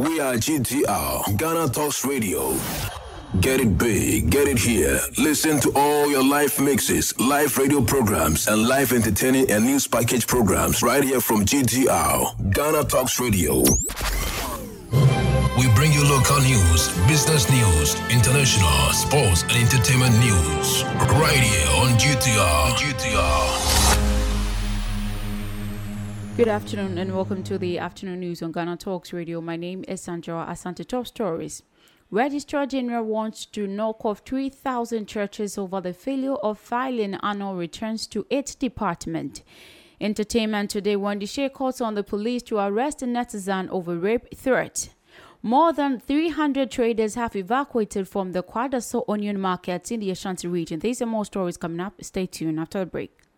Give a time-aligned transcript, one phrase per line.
[0.00, 2.56] We are GTR, Ghana Talks Radio.
[3.40, 4.98] Get it big, get it here.
[5.18, 10.26] Listen to all your live mixes, live radio programs, and live entertaining and news package
[10.26, 13.62] programs right here from GTR, Ghana Talks Radio.
[15.58, 20.82] We bring you local news, business news, international, sports, and entertainment news
[21.20, 22.72] right here on GTR.
[22.74, 23.73] GTR.
[26.36, 29.40] Good afternoon and welcome to the afternoon news on Ghana Talks Radio.
[29.40, 31.62] My name is Sandra Asante Top Stories.
[32.10, 38.08] Registrar General wants to knock off 3,000 churches over the failure of filing annual returns
[38.08, 39.44] to its department.
[40.00, 44.88] Entertainment today, Wendy Shay calls on the police to arrest a netizen over rape threat.
[45.40, 50.80] More than 300 traders have evacuated from the Kwadaso onion markets in the Ashanti region.
[50.80, 51.94] These are more stories coming up.
[52.02, 53.23] Stay tuned after the break.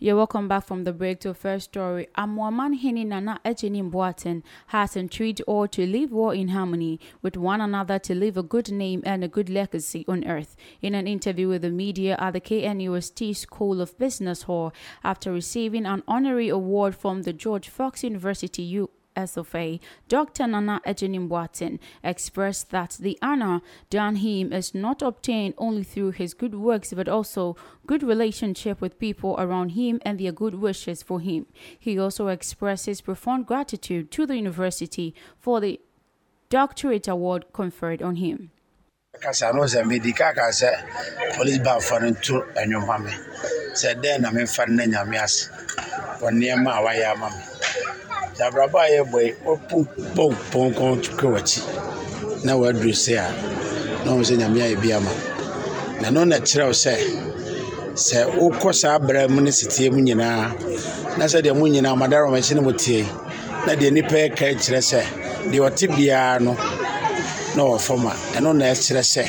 [0.00, 2.06] You're welcome back from the break to first story.
[2.16, 7.60] Amuaman Hini Nana Echini Boaten has entreated all to live war in harmony with one
[7.60, 10.54] another to leave a good name and a good legacy on earth.
[10.80, 15.84] In an interview with the media at the KNUST School of Business Hall, after receiving
[15.84, 20.46] an honorary award from the George Fox University U SFA, Dr.
[20.46, 23.60] Nana Ejenimbwatin expressed that the honor
[23.90, 28.98] done him is not obtained only through his good works but also good relationship with
[28.98, 31.46] people around him and their good wishes for him.
[31.78, 35.80] He also expressed his profound gratitude to the university for the
[36.48, 38.50] doctorate award conferred on him.
[48.46, 51.60] Abrabɔ a yɛbɔ yi wɔpɔ pɔnkɔn kɔ w'akyi
[52.44, 53.26] na wɔaduru se a
[54.04, 55.10] na ɔhu sɛ nyame ayɛ bi ama.
[56.00, 56.94] Na no na kyerɛ wo sɛ
[57.94, 60.54] sɛ wokɔ saa berɛ mu ne seteɛ mu nyinaa
[61.18, 63.02] na sɛdeɛ mo nyinaa madarɔmakyi ne mo tie
[63.66, 65.00] na deɛ nnipa ɛka kyerɛ sɛ
[65.50, 66.54] deɛ ɔte biara no
[67.56, 69.24] na ɔwɔ fam a ɛno na ɛkyerɛ sɛ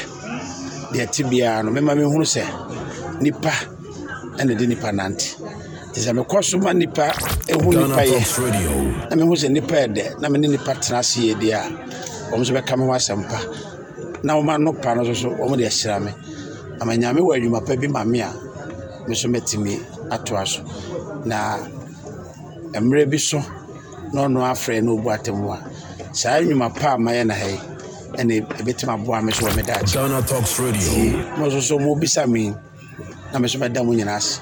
[0.93, 2.43] deɛ ɛte biara no mema mehunu sɛ
[3.21, 3.51] nipa
[4.37, 5.33] ɛna de nipa nante
[5.89, 7.07] nti sɛ mekɔ so ma nipa
[7.49, 9.09] ɛhu Ghana nipa yɛ.
[9.09, 11.63] Na mehu sɛ nipa yɛ dɛ na mene nipa tena ase yɛ deɛ a
[12.31, 13.39] wɔn nso bɛka me ho asɛm pa.
[14.23, 16.11] Na wɔma no pa no nso so wɔn de ahyira me.
[16.81, 18.29] Ama nyame wɔ adwuma pa bi ma me a
[19.07, 19.79] me nso mɛtumi
[20.11, 20.61] atoa so.
[21.25, 21.57] Na
[22.73, 23.39] mmerɛ bi so
[24.13, 25.57] na ɔno afrɛ na ɔbu atem a
[26.13, 27.59] saa nnwuma pa a mayɛ na ha yi
[28.13, 29.97] ɛna ɛbɛtumi aboa me so wɔ me daakye.
[29.97, 32.53] Nti mo nso so mobisa me
[33.33, 34.39] na me so mɛda mo nyinaa ase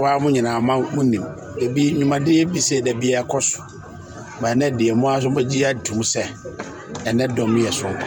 [0.00, 1.24] waa mo nyinaa ma mo nim.
[1.60, 3.62] Ebi nnwumadeɛ bi sɛ da bi ɛkɔ so.
[4.40, 6.22] Ba ɛnɛ deɛ mo aso mogye atum sɛ
[7.04, 8.06] ɛnɛ dɔm yɛ sonko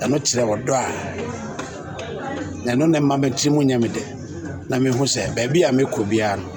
[0.00, 0.88] ɛno kyerɛ ɔdɔ a
[2.64, 4.02] na ɛno na mma mɛtiri mu nyɛ me dɛ.
[4.68, 6.48] Na mehu sɛ baabi a mekɔ biara no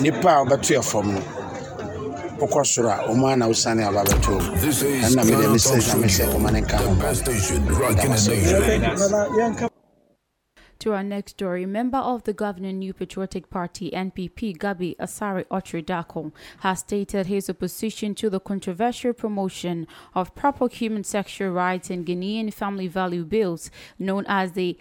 [0.00, 1.20] nnipa a wɔbɛto yɛ fam no
[2.40, 4.32] wokɔ soro a ɔmo ana wosane aba bɛto.
[4.40, 6.78] Mu This is ɛnna mede mesɛ Talks nyame sɛ Radio, ɔma ne nka
[9.56, 9.68] the ho
[10.84, 16.30] To our next story, member of the governing New Patriotic Party NPP, Gabby Asare Otchere-Darko,
[16.58, 22.52] has stated his opposition to the controversial promotion of proper human sexual rights in Ghanaian
[22.52, 24.76] family value bills, known as the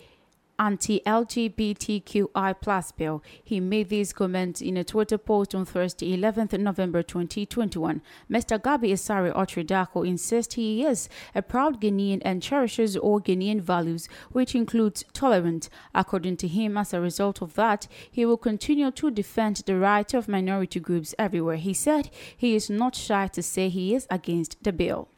[0.60, 3.24] anti-LGBTQI plus bill.
[3.44, 8.02] He made these comments in a Twitter post on Thursday, 11th November 2021.
[8.30, 8.62] Mr.
[8.62, 14.56] Gabby Asare Otchere-Darko insists he is a proud Ghanaian and cherishes all Ghanaian values, which
[14.56, 15.70] includes tolerance.
[15.94, 20.14] According to him, as a result of that, he will continue to defend the right
[20.14, 21.58] of minority groups everywhere.
[21.58, 25.10] He said he is not shy to say he is against the bill.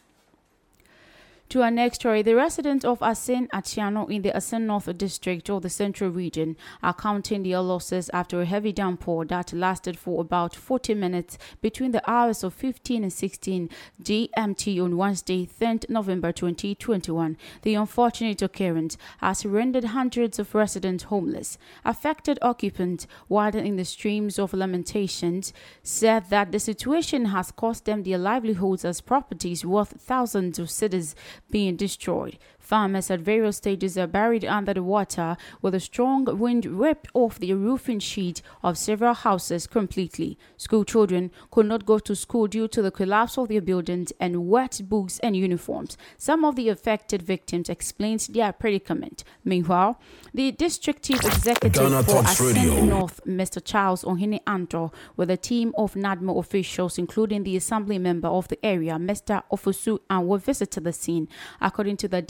[1.49, 5.61] To our next story, the residents of Asin Atiano in the Assin North District or
[5.61, 10.55] the Central Region are counting their losses after a heavy downpour that lasted for about
[10.55, 13.69] 40 minutes between the hours of 15 and 16
[14.01, 17.37] GMT on Wednesday, 10th November 2021.
[17.61, 21.59] The unfortunate occurrence has rendered hundreds of residents homeless.
[21.85, 25.53] Affected occupants, wading in the streams of lamentations,
[25.83, 31.13] said that the situation has cost them their livelihoods as properties worth thousands of cedis
[31.49, 32.37] being destroyed.
[32.65, 37.37] Farmers at various stages are buried under the water, with a strong wind ripped off
[37.37, 40.35] the roofing sheet of several houses completely.
[40.57, 44.47] School children could not go to school due to the collapse of their buildings and
[44.47, 45.95] wet books and uniforms.
[46.17, 49.23] Some of the affected victims explained their predicament.
[49.43, 49.99] Meanwhile,
[50.33, 52.23] the district chief executive Ghana for.
[52.23, 53.63] Assin North, Mr.
[53.63, 58.57] Charles Ohene Anto, with a team of NADMO officials, including the assembly member of the
[58.65, 59.43] area, Mr.
[59.51, 61.27] Ofosu, and were visited the scene.
[61.61, 62.23] According to the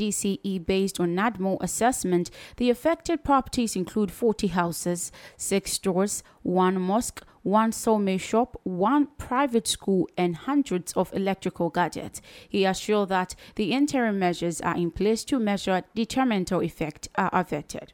[0.65, 7.71] Based on NADMO assessment, the affected properties include 40 houses, 6 stores, 1 mosque, one
[7.71, 12.19] sawmill shop, one private school, and hundreds of electrical gadgets.
[12.49, 17.93] He assured that the interim measures are in place to measure detrimental effect are averted.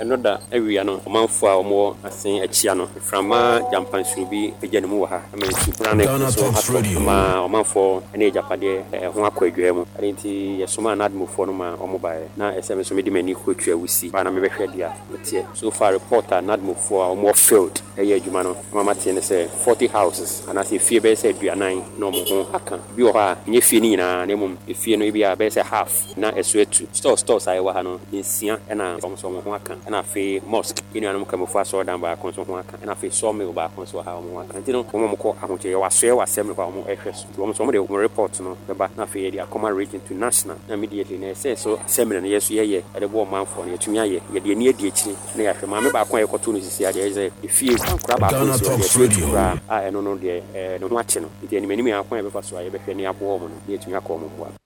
[0.00, 4.86] Ɛno da awia no ɔmanfoɔ a ɔmɔ asen akyia no mframa gyampansuro bi agya ne
[4.86, 5.20] mu wɔ ha.
[5.36, 9.84] Ma nsukura no so atɔ ma ɔmanfoɔ ne agyapadeɛ ɛho akɔ adwaa mu.
[9.98, 12.28] Ɛne nti yɛsoma a nademufoɔ no ma ɔmo baeɛ.
[12.36, 15.92] Na ɛsɛ me so mede m'ani kɔtua wusi baa na mebɛhwɛ deɛ ɛteɛ so far
[15.92, 20.42] report a nademufoɔ a ɔmɔ field ɛyɛ adwuma no ma mateɛ ne sɛ 40 houses
[20.48, 22.78] anaasɛ fie bɛyɛ sɛ aduanan na ɔmo ho aka.
[22.96, 25.50] Bi wɔ hɔ a nyɛ fie no nyinaa na mmom efie no bi a bɛyɛ
[25.50, 26.86] sɛ half na ɛso atu.
[26.92, 30.40] Store stores a ɛwɔ ha no nsia ɛna ɔmo so ɔmo ho aka ɛna afei
[30.46, 34.40] mosque yɛnuanom kamafo asɔredan baako nso ho aka ɛna afei sawmill baako nso ha ɔmo
[34.40, 36.84] aka nti no wɔn a wɔkɔ ahokyɛ yɛ wasoɛ wɔ asɛm no hɔ a wɔn
[36.96, 40.00] ɛhwɛ so wɔn nso wɔn de wɔn report no bɛba na afei yɛde akɔma region
[40.06, 43.66] to national na immediately na ɛsɛ so asɛm no yɛ so yɛyɛ ɛde bɔ ɔmanfoɔ
[43.66, 46.84] no yɛtumi ayɛ yɛde ani adi akyire na yɛahwɛ maame baako a yɛkɔto no sisi
[46.84, 50.86] adeɛ sɛ efie nkora baako nso ɛtumi atu koraa a ɛno no deɛ ɛɛ ne
[50.88, 53.50] ho akye no nti anim anim yɛn akɔn yɛbɛfa so a yɛbɛhwɛ ne aboɔ wɔn
[53.50, 54.65] no yɛtumi akɔ wɔn mboa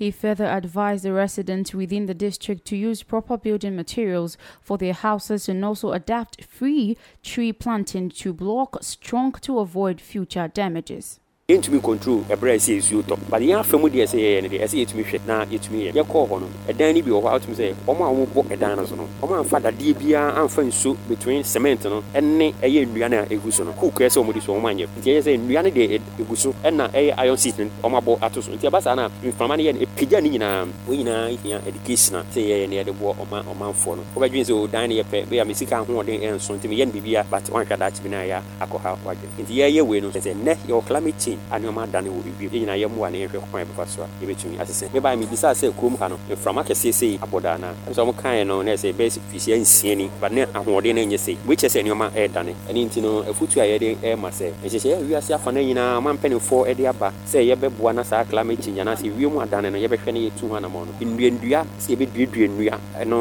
[0.00, 4.94] He further advised the residents within the district to use proper building materials for their
[4.94, 11.20] houses and also adapt free tree planting to block strong to avoid future damages.
[11.50, 13.16] Yɛntumi control ɛberɛ a ɛsɛ ɛsuo tɔ.
[13.28, 15.92] But yɛn afa mu deɛ ɛsɛ yɛyɛ no deɛ ɛsɛ yɛtumi hwɛ na yɛtumi yɛ.
[15.98, 18.76] Yɛkɔɔ hɔ no ɛdan no bi wɔ hɔ a wotumi sɛ ɔmo a wɔbɔ ɛdan
[18.76, 23.10] no so no ɔmo amfa dadeɛ biara amfa nsuo between cement no ɛne ɛyɛ nnua
[23.10, 23.72] no a ɛgu so no.
[23.72, 24.86] Kook ɛsɛ ɔmo de so ɔmo anyɛ.
[24.98, 28.18] Nti ɛyɛ sɛ nnua no deɛ ɛgu so ɛna ɛyɛ iron seat no ɔmo abɔ
[28.22, 28.52] ato so.
[28.52, 30.66] Nti ɛba saa no a mframa no yɛ no ɛpagya no nyinaa.
[30.88, 34.02] Wɔn nyinaa hia education a sɛ yɛyɛ no yɛde boɔ ɔma ɔmanfoɔ no.
[34.14, 36.54] Wobɛdwene sɛ ɔdan no yɛpɛ bɛyɛ me sika ahoɔden ɛnso.
[36.56, 39.82] Nti meyɛ no biribia but wanhwɛ daakye bi no a ɛyɛ akɔha wadwene nti yɛyɛ
[39.82, 43.10] wei no sɛ nnɛ yɛwɔ climate change a nneɔma adane wɔ biribi yɛ nyinaa yɛmmoa
[43.10, 46.62] ne yɛhwɛ kwan bɛfa so a yɛbɛtumi asesɛ mebaa mebisaa sɛ kurom ha no mframa
[46.62, 49.96] kɛseɛ sei abɔ daa no a sɛ ɔmo kaeɛ no na ɛsɛ bɛyɛ fisia nsia
[49.96, 53.60] ni but ne ahoɔden no ɛnyɛ sei woikyɛ sɛ nneɔma ɛɛdane ɛne nti no afotu
[53.60, 57.94] a yɛde ɛma sɛ nhyehyɛeɛ awiase afa no nyinaa ma mpanimfoɔ de aba sɛ yɛbɛboa
[57.94, 60.20] na saa climate change anaasɛ wiem adane no yɛbɛhwɛ no.
[60.20, 63.16] Yɛtu ho anammɔ no nnuandua sɛ yɛbɛduadua nnua ɛno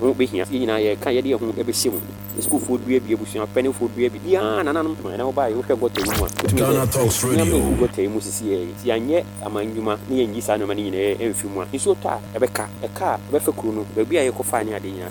[0.00, 2.00] ho bɛhia yɛ nyinaa yɛka yɛde yɛ ho ɛbɛhyɛ mu
[2.40, 6.24] sukuufoɔ dua bi abusua mpanimfoɔ dua bi biaa nananom ɛna wobaɛ wohwɛ gɔta yi mu
[6.24, 6.28] a.
[6.30, 7.59] Wotumi sɛ
[8.08, 8.72] mu sisi na
[9.42, 9.48] a
[10.58, 10.66] no
[14.74, 15.10] ade na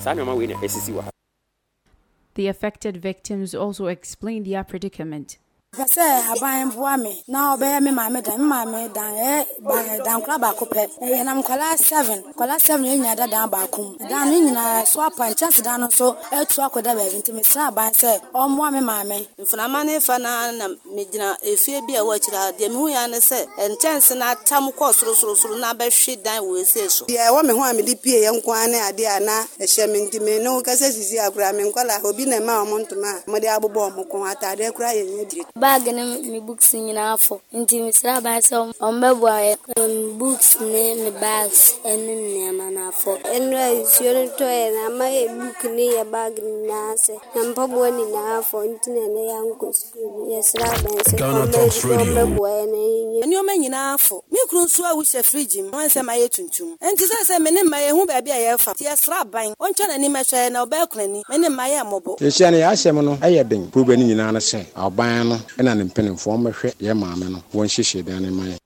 [2.36, 5.38] The affected victims also explained their predicament.
[5.80, 7.12] Pɛ sɛ aban boa me.
[7.28, 11.10] Na ɔbɛyɛ me maame dan me maame dan eh, ɛ eh, dankora baako pɛ eh,
[11.16, 12.20] yɛnam nkwadaa seven.
[12.34, 13.96] Nkwadaa seven yɛnyina da dan baako mu.
[14.10, 17.92] Dan no nyinaa so apa nkyɛnse dan no nso atu akɔda baabi nti mesrɛ aban
[18.02, 19.28] sɛ ɔmmoa me maame.
[19.40, 23.08] Mfunama ne fa na na megyina efie bi a ɛwɔ akyiri ha deɛ mehu ya
[23.08, 23.40] ne sɛ
[23.72, 27.06] nkyɛnse no atam kɔɔ sorosorosoro na bɛhwe dan wɔ ɛsɛ so.
[27.06, 29.90] Deɛ ɛwɔ me ho a mede pie yɛ nko a ne adeɛ a na ɛhyɛ
[29.92, 31.54] me nti me ne wo kɛsɛ sisi akora.
[31.56, 35.30] Me nkɔla obi na ɛma ɔmo ntoma a mode abobɔ ɔmo ko ataadeɛ koraa yɛnyɛ
[35.30, 37.36] die baage ne me books nyinaa fɔ.
[37.54, 38.56] Nti mesrɛ aban sɛ
[38.88, 43.12] ɔmbɛboa yɛ books ne me bags ne nneɛma no afɔ.
[43.36, 47.88] Ɛnura nsuo no tɔɛ na ama yɛ book ne yɛ bag nyinaa sɛ na mpaboa
[47.98, 53.54] nyinaa fɔ nti na ɛnɛ yɛankɔ sukuu yɛsrɛ aban sɛ ɔmbɛboa yɛ na yɛnyɛ nneɛma
[53.62, 56.78] nyinaa fɔ me kuro nso a wohyɛ frigye mu wɔn sɛ ma yɛ tuntum.
[56.82, 60.14] Nti sɛ sɛ me ne mma yɛhu baabi a yɛfa nti yɛsrɛ aban ɔntwa n'anim
[60.16, 62.18] ɛhwɛ na ɔbɛyɛ konani me ne mma yɛ mmɔbɔ.
[62.20, 63.68] Yɛhyia no yɛahyɛm no ɛyɛ den.
[63.72, 68.24] Proba no nyinaa no sɛ ɔban no ɛna ne mpanimfoɔ yɛ maame no wɔnhyehyɛ dan
[68.24, 68.58] no ma yɛ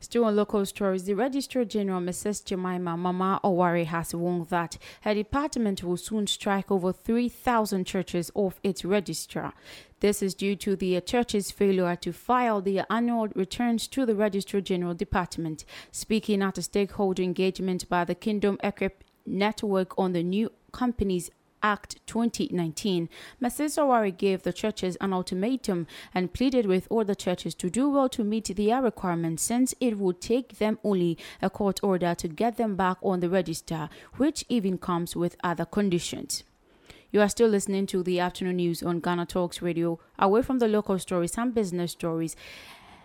[0.00, 2.44] Still on local stories, the Registrar General Mrs.
[2.44, 8.60] Jemima Mama Oware has warned that her department will soon strike over 3,000 churches off
[8.62, 9.54] its registrar.
[9.98, 14.60] This is due to the church's failure to file their annual returns to the Registrar
[14.60, 15.64] General Department.
[15.90, 21.30] Speaking at a stakeholder engagement by the Kingdom Equip Network on the new company's
[21.62, 23.08] Act 2019,
[23.42, 23.78] Mrs.
[23.78, 28.08] Oware gave the churches an ultimatum and pleaded with all the churches to do well
[28.08, 32.56] to meet their requirements since it would take them only a court order to get
[32.56, 36.44] them back on the register, which even comes with other conditions.
[37.10, 40.68] You are still listening to the afternoon news on Ghana Talks Radio, away from the
[40.68, 42.36] local stories and business stories.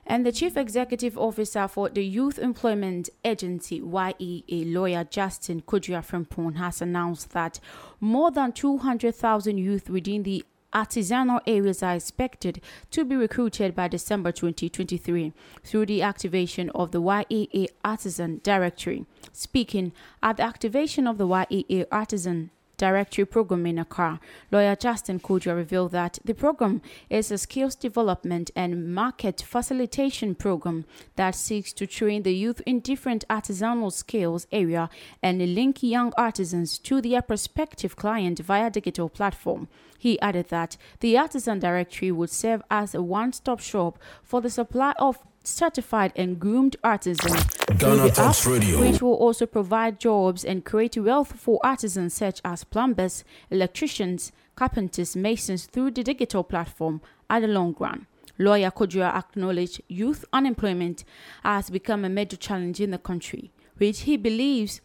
[0.05, 6.57] And the Chief Executive Officer for the Youth Employment Agency, YEA, lawyer Justin Kodua Frimpong,
[6.57, 7.59] has announced that
[7.99, 10.43] more than 200,000 youth within the
[10.73, 12.59] artisanal areas are expected
[12.91, 15.31] to be recruited by December 2023
[15.63, 19.05] through the activation of the YEA Artisan Directory.
[19.31, 24.19] Speaking at the activation of the YEA Artisan Directory program in Accra.
[24.51, 30.85] Lawyer Justin Kodua revealed that the program is a skills development and market facilitation program
[31.15, 34.89] that seeks to train the youth in different artisanal skills area
[35.21, 39.67] and link young artisans to their prospective client via digital platform.
[39.97, 44.93] He added that the Artisan Directory would serve as a one-stop shop for the supply
[44.99, 48.79] of certified and groomed artisans through the app, Radio.
[48.79, 55.15] which will also provide jobs and create wealth for artisans such as plumbers, electricians, carpenters,
[55.15, 58.07] masons through the digital platform at the long run.
[58.39, 61.03] Lawyer Kodua acknowledged youth unemployment
[61.43, 64.81] has become a major challenge in the country, which he believes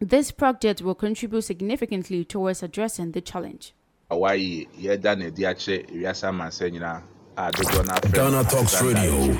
[0.00, 3.72] this project will contribute significantly towards addressing the challenge.
[4.10, 7.02] Hawaii yɛda na adi akyerɛ wiase amansa nyinaa
[7.36, 9.38] a dodoɔ no afrɛ Ghana no Talks Artisan Radio.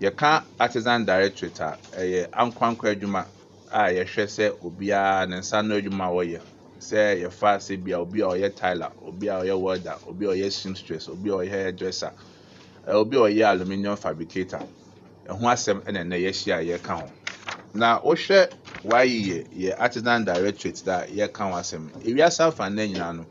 [0.00, 3.26] Yɛka artisan directorate a ɛyɛ ankwankwa adwuma
[3.70, 6.40] a yɛhwɛ sɛ obiara ne nsa no adwuma a wɔyɛ.
[6.80, 10.52] Sɛ yɛfa sɛ bia obi a ɔyɛ tyler obi a ɔyɛ welder obi a ɔyɛ
[10.52, 12.12] seamstress obi a ɔyɛ hairdresser
[12.88, 14.62] obi a ɔyɛ aluminium fabricator
[15.28, 17.10] ɛho asɛm ɛna ɛnɛ yɛahyia a ho.
[17.74, 18.48] Na wohwɛ
[18.84, 21.88] wayi yɛ artisan directorate da yɛka ho asɛm.
[22.04, 23.26] Ewiase afa nnɛ nyinaa no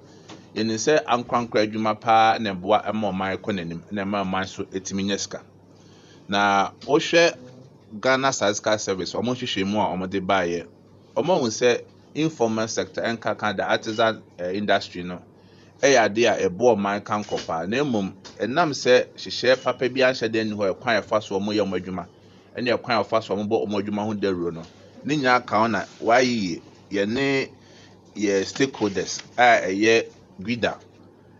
[0.55, 4.63] yɛnim sɛ ankwankwa adwuma paa na ɛboa ɛma ɔman kɔ n'anim na ɛma ɔman so
[4.63, 5.41] ɛtumi nyɛ sika.
[6.27, 7.35] Na wohwɛ
[7.99, 10.65] ghana statistical service ɔmo nhwehwɛ mu a ɔmode baeɛ.
[11.15, 11.81] Ɔmo ahu sɛ
[12.15, 15.19] informal sector ɛnkaka da artisan uh, industry no
[15.81, 20.01] ɛyɛ ade a ɛboa ɔman ka nkɔ paa na mmom ɛnam sɛ hyehyɛ papa bi
[20.01, 22.05] ahyɛ dan ni hɔ ɛkwan ɛfa so ɔmo yɛ ɔmo adwuma
[22.55, 24.63] ɛne ɛkwan ɛfa so ɔmo bɔ ɔmo adwuma ho dawuro no
[25.03, 26.61] ne nyinaa ka ho na wayi
[26.91, 27.49] yɛ yɛne
[28.15, 30.05] yɛ stakeholders a ɛyɛ
[30.41, 30.77] gwida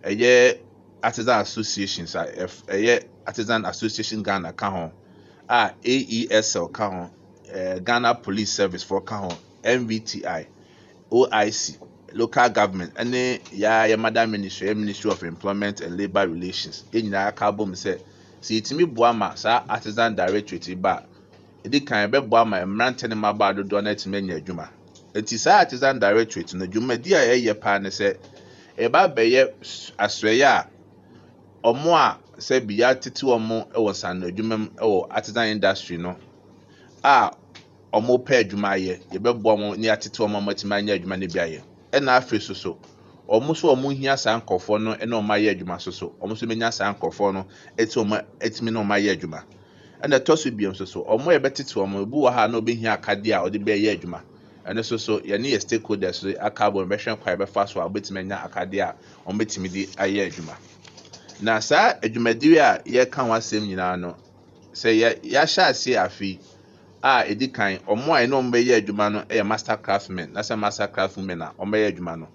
[0.04, 0.58] ɛyɛ
[1.02, 2.26] artisan associations a
[2.68, 4.92] ɛyɛ artisan association ghana ka ho.
[5.50, 7.10] A aesl ka ho.
[7.54, 9.38] Eh, ghana police service for ka ho.
[9.64, 10.24] Mvti
[11.12, 11.78] oic
[12.14, 12.94] local government.
[12.96, 16.84] Ɛne yɛa yɛ madam ministry yɛ ministry of employment and labour relations.
[16.92, 18.00] Yɛn nyinaa ka bom sɛ
[18.42, 21.04] sɛ yɛtumi boa ma saa artisan directorate ba
[21.64, 24.70] a ɛdi kan ɛbɛboa ma mmeranteɛ ne mmabaa dodoɔ no atumi anya adwuma.
[25.14, 28.18] Nti saa artisan directorate no dwumadi a ɛyɛ paa ne sɛ
[28.78, 29.54] ɛba bɛyɛ
[29.98, 30.68] asɔeɛ a
[31.64, 36.16] ɔmo a sɛ yɛatete ɔmo wɔ nsano adwuma mu wɔ artisan industry no
[37.04, 37.32] a
[37.94, 39.00] ɔmo pɛ adwuma ayɛ.
[39.12, 41.62] Yɛbɛboa ɔmo ne yɛatete ɔmo a ɔmatumi anya adwuma no bi ayɛ.
[41.92, 42.78] Ɛna afei so so
[43.30, 46.46] ɔmo so ɔmo hia saa nkɔfoɔ no ɛna ɔmo ayɛ adwuma so so ɔmo so
[46.48, 47.46] bɛnya saa nkɔfoɔ no
[47.78, 49.44] ɛti ɔmo ɛtumi na ɔmo ayɛ adwuma.
[50.04, 52.98] Ɛna ɛtɔ so biom so so ɔmo a yɛbɛtete ɔmo ebi wɔ ha na ɔbɛhia
[53.00, 54.22] akadeɛ a ɔde bɛyɛ adwuma.
[54.66, 58.50] Ɛno so so yɛne yɛ stakeholders aka abɔ bɛhwɛ kwa yɛbɛfa so a ɔbɛtumi anya
[58.50, 58.96] akadeɛ
[59.28, 60.56] a bɛtumi de ayɛ adwuma.
[61.44, 64.16] Na saa adwumadie a yɛka ho asɛm nyinaa no
[64.74, 66.40] sɛ yɛ yɛahyɛ aseɛ afe
[67.04, 70.32] a ɛdi kan ɔmo a ɛne ɔmo bɛyɛ adwuma no yɛ master craftsmen.
[70.34, 72.28] Na sɛ master craftsmen a ɔmo bɛyɛ adwuma no.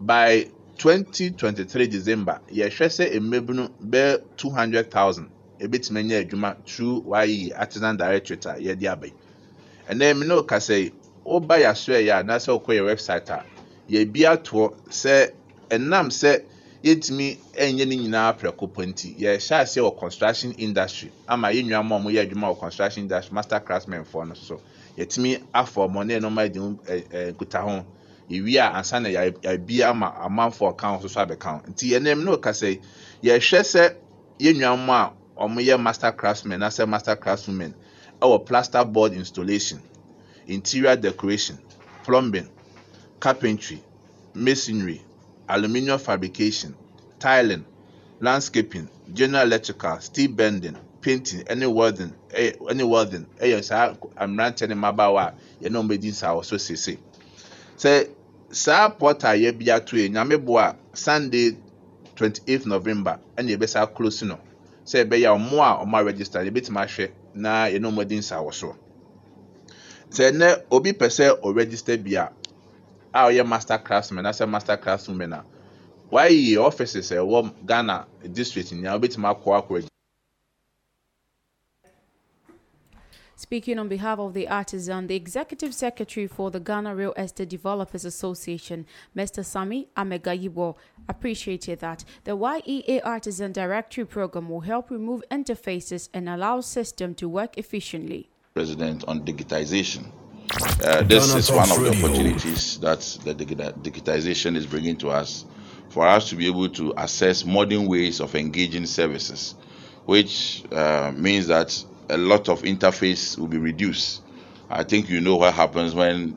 [0.00, 5.28] By 2023 december yɛhwɛ sɛ mmabunu bɛɛ 200000
[5.60, 9.12] ebɛtumi anya adwuma through wayi artisan directorate a yɛde aba yi
[9.88, 10.92] ɛnɛ mi ne kasa yi
[11.24, 13.44] woba yɛasoɛ yɛ a anaasɛ wokɔ yɛ website a
[13.88, 15.30] yɛbi atoɔ sɛ
[15.70, 16.42] ɛnam sɛ
[16.94, 18.86] yɛntumi ɛnyɛ ne nyinaa prɛko pɔ
[19.18, 23.60] yɛhyɛ aseɛ wɔ construction industry ama yɛn nnuama a wɔyɛ adwuma wɔ construction industry master
[23.60, 24.60] craftsmen foɔ no so.
[24.96, 27.84] Yɛtumi afa wɔn ne ɛnɔma adi ho ɛ ɛ nkuta ho.
[28.30, 31.60] Yɛwie a ansa na yɛ- yɛabi ama amanfoɔ ka ho soso abɛka ho.
[31.70, 32.80] Nti mi ne kasa yi
[33.22, 33.94] yɛhwɛ sɛ
[34.38, 37.74] yɛn nnuama a wɔyɛ master craftsmen anaasɛ master craftswomen
[38.20, 39.80] ɛwɔ plaster board installation
[40.46, 41.58] interior decoration
[42.04, 42.48] plumbing
[43.20, 43.80] carpentry
[44.34, 45.00] masonry
[45.48, 46.74] aluminium fabrication
[47.18, 47.64] tiling
[48.20, 53.26] landscaping general electrical steel bending painting ɛne welding ɛyɛ ɛne welding.
[53.40, 56.98] Ɛyɛ saa mmeranteɛ ne mmabaawa a yɛne wɔn bɛdi nsa wɔ so sese.
[57.76, 58.08] Sɛ
[58.50, 61.56] saa pɔta a yɛbi ato yɛ nyame bo a sunday
[62.16, 64.38] twenty eight november ɛna yɛbɛsa close no.
[64.84, 68.52] Sɛ ɛbɛyɛ a ɔmo a ɔmo aregister yɛbɛtumi ahwɛ na yɛne wɔn adi nsa wɔ
[68.54, 68.76] so.
[70.10, 72.28] Sɛ nnɛ obi pɛ sɛ ɔregister bi a
[73.14, 75.44] Ah, a ɔyɛ master craftsman anaasɛ master craftswoman eh, a
[76.14, 79.88] wayi offices ɛwɔ ghana district nyinaa wobɛtumi akɔ akɔ
[83.36, 88.04] Speaking on behalf of the artisan, the executive secretary for the Ghana Real Estate Developers
[88.04, 88.84] Association,
[89.16, 89.44] Mr.
[89.44, 90.74] Sami Amegayibor,
[91.08, 97.28] appreciated that the YEA Artisan Directory program will help remove interfaces and allow system to
[97.28, 98.28] work efficiently.
[98.54, 100.10] president on digitization.
[100.50, 105.44] Uh, this is one of the opportunities that the digitization is bringing to us
[105.90, 109.54] for us to be able to assess modern ways of engaging services,
[110.06, 114.22] which uh, means that a lot of interface will be reduced.
[114.70, 116.36] I think you know what happens when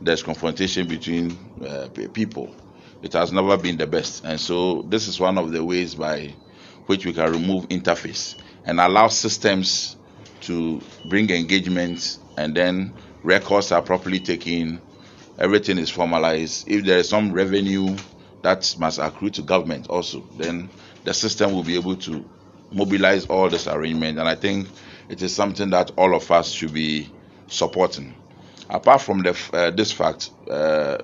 [0.00, 1.36] there's confrontation between
[1.66, 2.54] uh, people.
[3.02, 4.24] It has never been the best.
[4.24, 6.34] And so this is one of the ways by
[6.86, 9.96] which we can remove interface and allow systems
[10.42, 14.80] to bring engagement and then records are properly taken,
[15.38, 16.68] everything is formalized.
[16.68, 17.96] If there is some revenue
[18.42, 20.70] that must accrue to government also, then
[21.04, 22.24] the system will be able to
[22.72, 24.18] mobilize all this arrangement.
[24.18, 24.68] And I think
[25.08, 27.12] it is something that all of us should be
[27.48, 28.14] supporting.
[28.68, 30.98] Apart from the, uh, this fact, uh,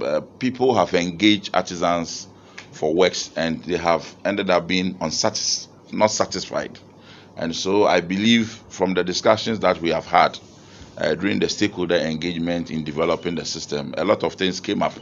[0.00, 2.28] uh, people have engaged artisans
[2.72, 6.78] for works and they have ended up being unsatis- not satisfied.
[7.36, 10.38] And so I believe from the discussions that we have had
[11.00, 14.92] uh, during the stakeholder engagement in developing the system, a lot of things came up.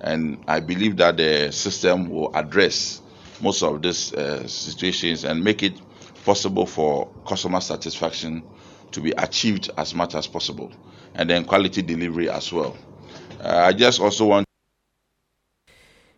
[0.00, 3.00] And I believe that the system will address
[3.40, 5.80] most of these uh, situations and make it
[6.24, 8.42] possible for customer satisfaction
[8.90, 10.72] to be achieved as much as possible.
[11.14, 12.76] And then quality delivery as well.
[13.40, 14.45] Uh, I just also want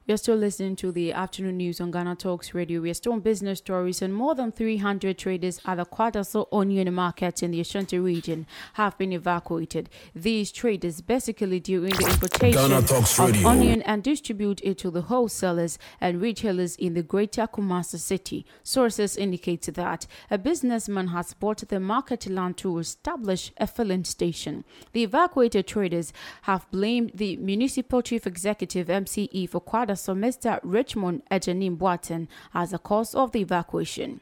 [0.09, 2.81] You're still listening to the afternoon news on Ghana Talks Radio.
[2.81, 6.95] We are still on business stories, and more than 300 traders at the Kwadaso onion
[6.95, 9.91] market in the Ashanti region have been evacuated.
[10.15, 16.23] These traders basically doing the importation of onion and distribute it to the wholesalers and
[16.23, 18.47] retailers in the greater Kumasi city.
[18.63, 24.65] Sources indicate that a businessman has bought the market land to establish a filling station.
[24.95, 30.61] The evacuated traders have blamed the municipal chief executive MCE for Kwadaso, Mr.
[30.63, 34.21] Richmond Agyenim Boateng, as the cause of the evacuation.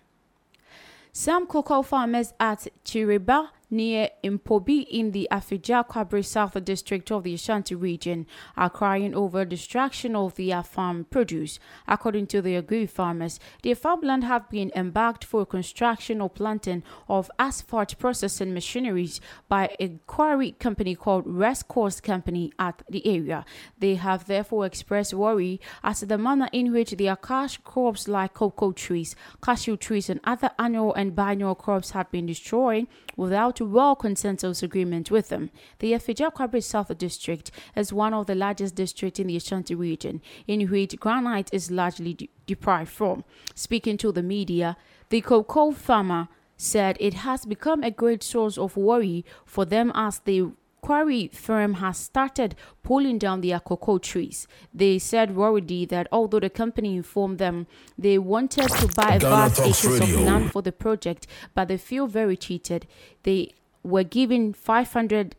[1.12, 7.34] Some cocoa farmers at Chiriba near Impobi in the Afigya Kwabre South District of the
[7.34, 11.58] Ashanti region are crying over destruction of their farm produce.
[11.88, 17.30] According to the agri farmers, their farmland have been embarked for construction or planting of
[17.38, 23.44] asphalt processing machineries by a quarry company called Rest Course Company at the area.
[23.78, 28.34] They have therefore expressed worry as to the manner in which their cash crops like
[28.34, 33.96] cocoa trees, cashew trees, and other annual and biennial crops have been destroyed without well
[33.96, 35.50] consensus agreement with them.
[35.78, 40.20] The Afigya Kwabre South District is one of the largest districts in the Ashanti region,
[40.46, 43.24] in which granite is largely de- deprived from.
[43.54, 44.76] Speaking to the media,
[45.08, 50.20] the cocoa farmer said it has become a great source of worry for them as
[50.20, 50.50] the
[50.86, 54.46] quarry firm has started pulling down their cocoa trees.
[54.72, 57.66] They said worriedly that although the company informed them
[57.98, 61.76] they wanted to buy Ghana vast Talks acres of land for the project, but they
[61.76, 62.86] feel very cheated.
[63.24, 65.34] They were given 500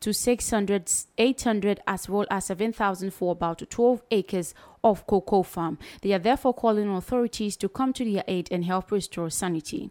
[0.00, 5.78] to 600, 800 as well as 7,000 for about 12 acres of cocoa farm.
[6.02, 9.90] They are therefore calling on authorities to come to their aid and help restore sanity.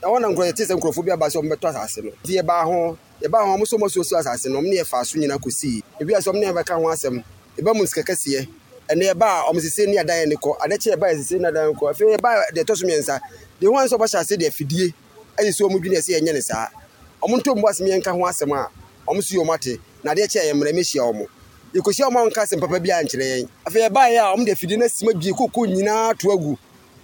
[0.00, 1.68] Kwae mu yɛfrɛ wo kyiribaa na wɔna nkurɔ yɛte sɛ nkurɔfoɔ bi aba sɛ ɔmbɛtɔ
[1.70, 2.10] asase no.
[2.24, 5.36] Nti yɛbaa ho yɛbaa ho ɔmo so ɔmɔsuosu asase no ɔmo ne yɛfaa so nyina
[5.38, 7.24] kɔsii ebi a sɛ ɔmo ne yɛbɛka ho asɛm
[7.58, 8.48] yɛba mu nsika kɛseɛ
[8.88, 12.16] ɛnɛ yɛbaa ɔmo sese ne adan ne kɔ adɛkyɛ yɛbaa yɛsese ne adan kɔ afei
[12.16, 13.20] yɛbaa deɛ ɛtɔ so mmiɛnsa
[13.60, 14.94] deɛ ho ansɛ ɔbɛhyɛ ase deɛ afidie
[15.38, 16.68] ayi so ɔmo dwene ɛsɛ yɛnyɛ ne saa.
[17.22, 18.68] Ɔmo nto mbo asɛm yɛnka ho asɛm a
[19.10, 21.26] ɔmo so yɛ ɔmo ate na adeɛ kyɛ yɛ mmerɛ mɛhyia ɔmo.
[21.74, 23.48] Yɛkɔhyia ɔmo a ɔnka asɛm papa biara nkyerɛ yɛn.
[23.66, 26.56] Afei yɛbaeɛ a ɔmo de afidie no asim abie koko nyinaa to agu.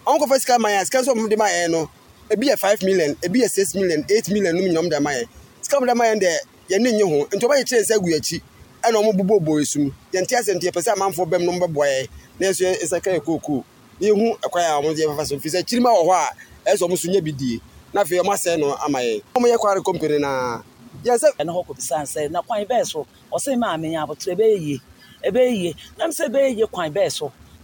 [0.06, 1.90] Ɔmo kɔfa sika ma yɛn a sika nso a ɔmo de ma yɛn no
[2.31, 5.11] ebi yɛ five million ebi yɛ six million eight million num nyinaa ɔmo de ma
[5.11, 5.29] yɛn
[5.62, 6.37] sika ɔmo de ma yɛn deɛ
[6.71, 7.25] yɛn ne nye ho.
[7.27, 8.43] Nti ɔmo ayɛ kyerɛ nsa gu yɛn akyi
[8.83, 11.53] ɛna ɔmo bobɔ bɔ esum yɛn ti asɛm ti yɛ pɛ sɛ amanfoɔ bɛm no
[11.53, 12.09] ɔmo bɛboa yɛn
[12.41, 13.65] na yɛn nso yɛn nsa ka yɛ kookoo.
[14.01, 15.39] Na yɛhu ɛkwan a ɔmo yɛ fafa so.
[15.39, 16.31] Fi sɛ kyirima wɔ hɔ a
[16.75, 17.61] ɛsɛ ɔmo so nyɛ bi die.
[17.95, 20.62] Na afei ɔmo asɛn no ama yɛn ɔmo yɛ kwari kɔmpini na
[21.05, 24.81] yɛn ɛno hɔ kɔbisa sɛ na kwan bɛɛ so ɔsɛ maame yɛ abotire ɛbɛyɛ yie.
[25.25, 25.75] Ɛbɛyɛ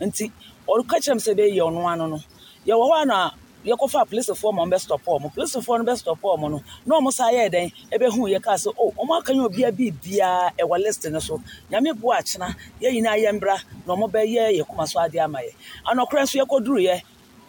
[0.03, 0.33] nti
[0.66, 3.33] ɔka kyerɛ m sɛ ɛbɛyɛ
[3.64, 7.72] yɛkɔfa polisifoɔ ma ɔmbɛstɔpɔ ɔmo polisifoɔ no bɛstɔpɔ ɔmo no na ɔmo sa yɛɛ dɛn?
[7.92, 11.40] Ɛbɛhu yɛ kaa sɛ o ɔmo aka nyɛ obia biribiaa ɛwɔ list no so.
[11.70, 15.38] Nyame boa akyena yɛn nyinaa yɛ mbra na ɔmo bɛyɛ yɛ koma so adeɛ ama
[15.38, 15.55] yɛ.
[15.87, 17.03] Anɔkorɛ nso yɛkɔduruyɛ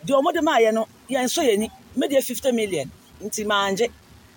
[0.05, 1.71] deɛ ɔmo de maayɛ no yɛnsɔ yɛ ni.
[1.97, 2.91] Medeɛ 50 million.
[3.21, 3.89] Nti maangye.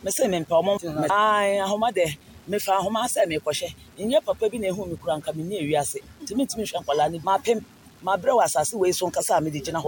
[0.02, 2.16] Mese mempɛ ɔmo Ae, ahoma dɛ.
[2.48, 3.74] Mefa ahoma sɛ mekɔhyɛ.
[3.98, 5.98] Nyɛ papa bi na ehu me kura nka menni ewiase.
[6.22, 7.62] Nti mentumi nhwɛ nkwadaa no mapem
[8.02, 9.82] mabrɛ wɔ asase wei so nkasa a mede gyina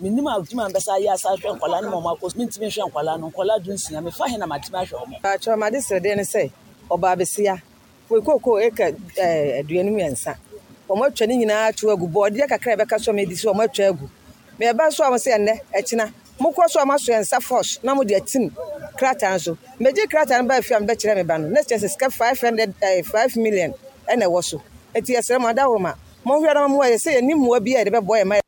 [0.00, 3.20] menim adwuma a mbɛsa ayɛ asa ahwɛ nkwadaa no ma ɔmo akɔ mentumi nhwɛ nkwadaa
[3.20, 6.50] no nkwadaa du nsia mefa he na matumi ahwɛ ɔmo Atwa made srɛdeɛ ne sɛ
[6.90, 7.62] ɔbaa besia
[8.08, 10.36] kookoo eka ɛɛ aduonu mmiɛnsa
[10.88, 13.86] wɔn atwa ne nyinaa to agu bɔɔdeɛ kakra ɛbɛka so a medi so wɔn atwa
[13.92, 14.08] agu
[14.58, 18.08] mɛba so wɔn sɛ ɛnɛ ɛkyina mokɔ so a moaso yɛn nsa fɔs na mode
[18.10, 18.50] atim
[18.96, 19.56] krataa nso.
[19.78, 21.48] Megye krataa no baa fie a mebɛkyerɛ me ba no.
[21.48, 23.74] Na kyerɛ sɛ sika five hundred ɛɛ five million
[24.08, 24.62] ɛna ɛwɔ so.
[24.94, 25.92] Eti yɛsrɛ mo adahoro ma.
[26.24, 28.40] Monhwɛ na mo yɛ sɛ yɛni mmoa bi a yɛde bɛbɔ yɛn ma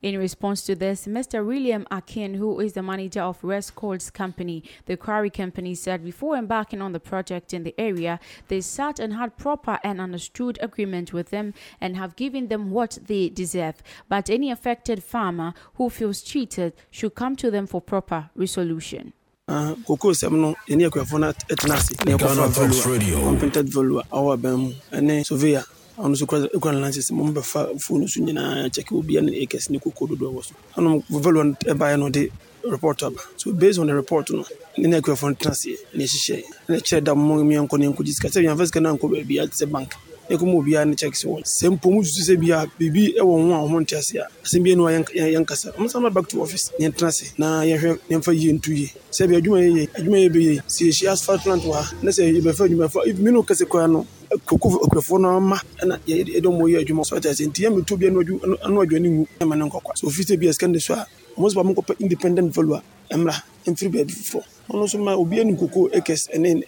[0.00, 1.44] In response to this, Mr.
[1.44, 6.80] William Akin, who is the manager of Rescords Company, the quarry company, said before embarking
[6.80, 11.30] on the project in the area, they sat and had proper and understood agreement with
[11.30, 13.82] them and have given them what they deserve.
[14.08, 19.14] But any affected farmer who feels cheated should come to them for proper resolution.
[19.48, 24.36] Uh, koko sɛm no yɛne akuafoɔ no atena ase ne yɛkɔfa valua competent valua awɔ
[24.36, 25.64] abɛn mu ɛne surveyor
[25.98, 29.78] ɔno nso kura ne license mo bɛfa fone so nyinaa kyɛke obia ne acres ne
[29.78, 32.30] koko dodoɔ wɔ so ɛnom valua no ɛbaeɛ no ɔde
[32.70, 34.44] report aba so based on the report no
[34.76, 38.12] ne ne akuafoɔ no tena aseɛ ne ɛhyehyɛ ne kyerɛ da mo miɛnkɔ ne nkɔgye
[38.14, 39.94] sika sɛ yɛmfa sika no ankɔ baabi ate sɛ bank
[40.30, 43.32] ne kɔma obiara ne check sɛ wɔ sɛ mpo mu susu sɛ bia biribi ɛwɔ
[43.42, 44.00] ho a ɔmo nte a
[44.44, 46.70] asɛm bi anua yɛnkasa ɔmo sa back to office.
[46.78, 47.32] Ne yɛntena ase.
[47.38, 48.92] Na yɛhwɛ yɛmfa yie nto yie.
[49.10, 52.22] Sɛ bi adwuma yɛyɛ adwuma yɛ bɛyɛ sɛ yɛhyia asphalt plant wɔ ha na sɛ
[52.40, 54.06] yɛbɛfa adwumafoɔ mene kɛsɛ koraa no
[54.46, 55.60] koko akuafoɔ no ama.
[55.82, 57.04] Ɛna yɛde ɔmo yɛ adwuma.
[57.06, 57.40] So ɔte ase.
[57.46, 59.26] Nti yɛmmeto bia ano adwane ngu.
[59.40, 61.06] Ɛma ne nkɔkwa so ofi sɛ bia sika ne so a
[61.38, 62.82] sɛ independent value a.
[63.10, 63.34] Ɛmmra
[63.66, 66.62] ɛmfiri baabi foforɔ ɔno nso ma obiara nim koko acres ɛne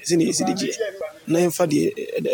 [1.31, 1.83] na yɛmfa deɛ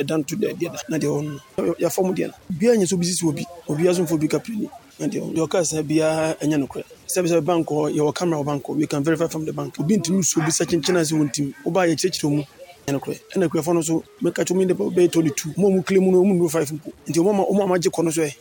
[0.01, 1.41] ɛda nto deɛ na deɛ ɔno
[1.81, 4.69] yɛafa mu deɛ no obiara nyɛ sɛ obi sisi obi obiara so mfa obi kapirani
[4.99, 8.87] na deɛ ɔka saa biaa ɛnyɛ nokorɛ sɛbi sɛ bank yɛwɔ camera wɔ bank we
[8.87, 12.31] can verify from the bank obi ntimi nsuo bi sɛ kyenkyena sɛ wɔntim wobaa yɛkyerɛkyerɛ
[12.31, 12.43] mu
[12.87, 16.23] ɛna akuafoɔ no so mɛka kyɛ mu bɛyɛ tɔne tu ma ɔmu kle mu no
[16.23, 18.33] ɔmu nuro five mpo nti ɔma gye kɔ no so ɛ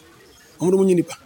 [0.62, 1.18] no mu nye nipa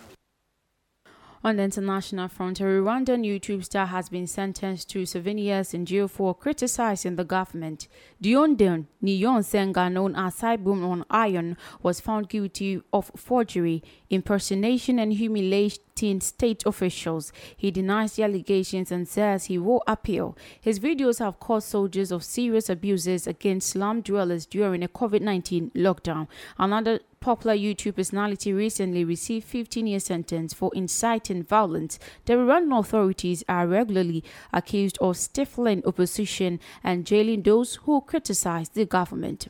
[1.42, 5.86] On the international front, a Rwandan YouTube star has been sentenced to seven years in
[5.86, 7.88] jail for criticizing the government.
[8.22, 15.14] Diondon Niyon Senga, known as Saibum on Iron, was found guilty of forgery, impersonation, and
[15.14, 17.32] humiliating state officials.
[17.56, 20.38] He denies the allegations and says he will appeal.
[20.60, 25.72] His videos have caused soldiers of serious abuses against slum dwellers during a COVID 19
[25.74, 26.28] lockdown.
[26.58, 32.00] Another popular YouTube personality recently received 15 year sentence for inciting violence.
[32.26, 38.86] The Rwandan authorities are regularly accused of stifling opposition and jailing those who criticize the
[38.86, 39.48] government.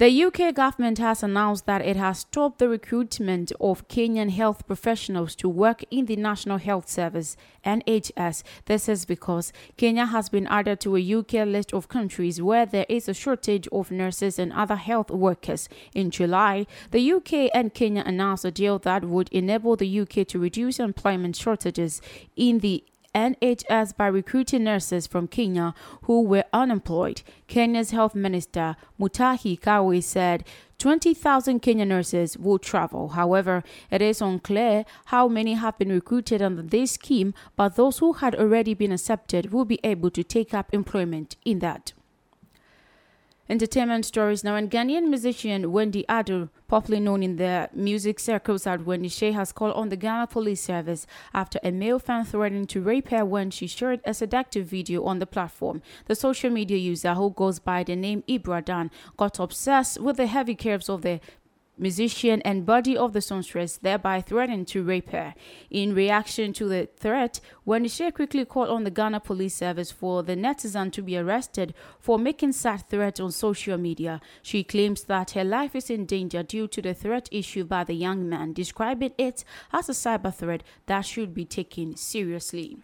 [0.00, 5.34] The UK government has announced that it has stopped the recruitment of Kenyan health professionals
[5.34, 7.36] to work in the National Health Service
[7.66, 8.42] NHS.
[8.64, 12.86] This is because Kenya has been added to a UK list of countries where there
[12.88, 15.68] is a shortage of nurses and other health workers.
[15.94, 20.38] In July, the UK and Kenya announced a deal that would enable the UK to
[20.38, 22.00] reduce employment shortages
[22.36, 22.82] in the
[23.14, 27.22] NHS by recruiting nurses from Kenya who were unemployed.
[27.48, 30.44] Kenya's health minister Mutahi Kagwe said
[30.78, 33.08] 20,000 Kenyan nurses will travel.
[33.08, 38.14] However, it is unclear how many have been recruited under this scheme, but those who
[38.14, 41.92] had already been accepted will be able to take up employment in that.
[43.50, 44.54] Entertainment stories now.
[44.54, 49.50] And Ghanaian musician Wendy Adu, popularly known in the music circles as Wendy Shay, has
[49.50, 53.50] called on the Ghana Police Service after a male fan threatened to rape her when
[53.50, 55.82] she shared a seductive video on the platform.
[56.06, 60.54] The social media user, who goes by the name Ibradan, got obsessed with the heavy
[60.54, 61.18] curves of the
[61.80, 65.34] musician and body of the songstress, thereby threatening to rape her.
[65.70, 70.36] In reaction to the threat, Wendy quickly called on the Ghana Police Service for the
[70.36, 74.20] netizen to be arrested for making such threats on social media.
[74.42, 77.94] She claims that her life is in danger due to the threat issued by the
[77.94, 82.78] young man, describing it as a cyber threat that should be taken seriously.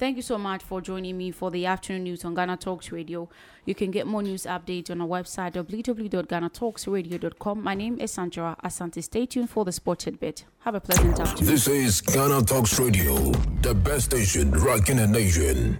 [0.00, 3.28] Thank you so much for joining me for the afternoon news on Ghana Talks Radio.
[3.66, 7.62] You can get more news updates on our website www.ghanatalksradio.com.
[7.62, 9.04] My name is Sandra Asante.
[9.04, 10.46] Stay tuned for the sports bit.
[10.60, 11.52] Have a pleasant afternoon.
[11.52, 15.78] This is Ghana Talks Radio, the best station rocking the nation.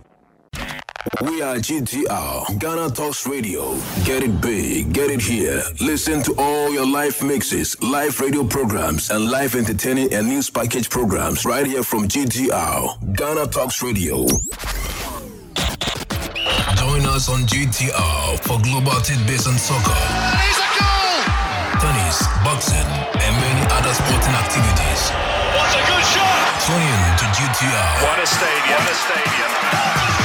[1.23, 3.75] We are GTR, Ghana Talks Radio.
[4.05, 5.63] Get it big, get it here.
[5.81, 10.91] Listen to all your live mixes, live radio programs, and live entertaining and news package
[10.91, 14.27] programs right here from GTR, Ghana Talks Radio.
[16.77, 19.97] Join us on GTR for global tidbits on soccer,
[21.81, 25.01] tennis, boxing, and many other sporting activities.
[25.57, 26.61] What a good shot!
[26.61, 28.03] Tune in to GTR.
[28.05, 28.77] What a stadium!
[28.77, 30.20] What a stadium!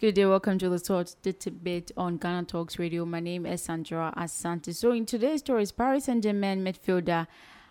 [0.00, 3.04] Good day, welcome to the Talks Debate on Ghana Talks Radio.
[3.04, 4.72] My name is Sandra Asante.
[4.72, 7.26] So, in today's stories, Paris Saint Germain midfielder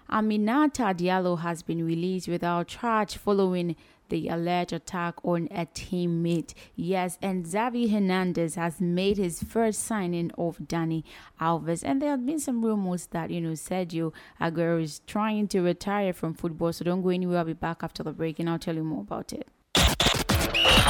[0.10, 3.78] Aminata Diallo has been released without charge following
[4.10, 6.54] the alleged attack on a teammate.
[6.76, 11.06] Yes, and Xavi Hernandez has made his first signing of Dani
[11.40, 11.82] Alves.
[11.82, 14.12] And there have been some rumors that, you know, Sergio
[14.42, 16.74] Aguero is trying to retire from football.
[16.74, 17.38] So don't go anywhere.
[17.38, 19.48] I'll be back after the break and I'll tell you more about it.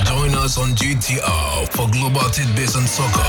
[0.06, 3.26] Join us on GTR for global tidbits on soccer,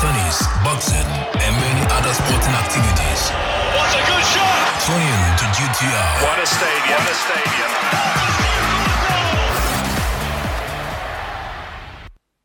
[0.00, 3.30] tennis, boxing, and many other sporting activities.
[3.76, 4.80] What a good shot!
[4.86, 6.22] Tune in to GTR.
[6.24, 6.98] What a stadium!
[6.98, 8.77] What a stadium!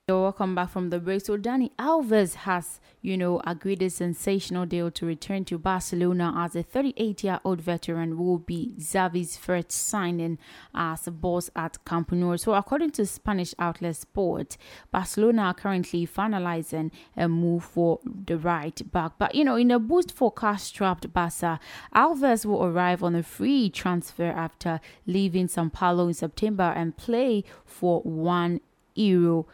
[0.10, 1.24] So welcome back from the break.
[1.24, 6.58] So Dani Alves has, you know, agreed a sensational deal to return to Barcelona as
[6.58, 10.40] a 38-year-old veteran will be Xavi's first signing
[10.76, 12.36] as a boss at Camp Nou.
[12.36, 14.58] So according to Spanish outlet Sport,
[14.92, 19.14] Barcelona are currently finalizing a move for the right back.
[19.18, 21.62] But you know, in a boost for cash-strapped Barca,
[21.96, 27.46] Alves will arrive on a free transfer after leaving Sao Paulo in September and play
[27.64, 28.60] for one
[28.96, 29.48] euro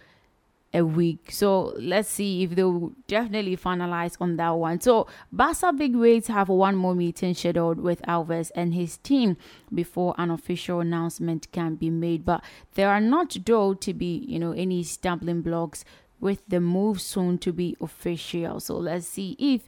[0.73, 1.31] a week.
[1.31, 4.79] So let's see if they'll definitely finalize on that one.
[4.81, 9.37] So Barca big wigs have one more meeting scheduled with Alves and his team
[9.73, 12.25] before an official announcement can be made.
[12.25, 12.43] But
[12.75, 15.83] there are not though to be, you know, any stumbling blocks
[16.19, 18.59] with the move soon to be official.
[18.59, 19.67] So let's see if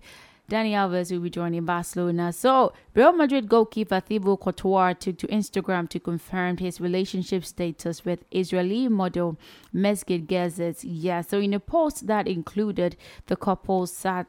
[0.51, 2.33] Dani Alves will be joining Barcelona.
[2.33, 8.25] So, Real Madrid goalkeeper Thibaut Courtois took to Instagram to confirm his relationship status with
[8.31, 9.37] Israeli model
[9.73, 10.81] Mesgid Gezet.
[10.83, 14.27] Yeah, so in a post that included the couple sat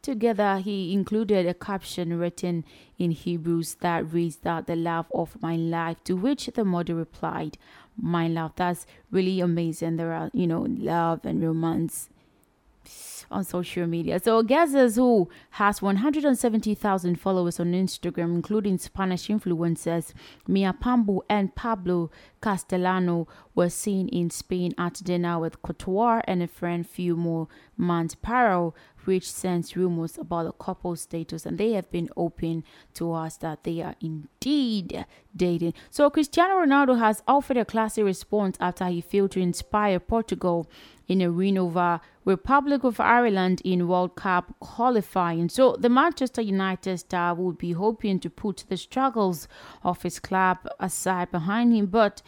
[0.00, 2.64] together, he included a caption written
[2.96, 7.58] in Hebrews that reads that the love of my life, to which the model replied,
[8.00, 8.52] My love.
[8.54, 9.96] That's really amazing.
[9.96, 12.10] There are, you know, love and romance
[13.30, 14.18] on social media.
[14.18, 20.12] So Gazes, who has 170,000 followers on Instagram, including Spanish influencers
[20.46, 22.10] Mia Pambu and Pablo
[22.40, 28.14] Castellano, were seen in Spain at dinner with Courtois and a friend few more months
[29.04, 33.64] which sends rumors about the couple's status, and they have been open to us that
[33.64, 35.04] they are indeed
[35.36, 35.74] dating.
[35.90, 40.68] So Cristiano Ronaldo has offered a classy response after he failed to inspire Portugal
[41.06, 45.48] in a win over Republic of Ireland in World Cup qualifying.
[45.48, 49.46] So the Manchester United star would be hoping to put the struggles
[49.82, 52.22] of his club aside behind him, but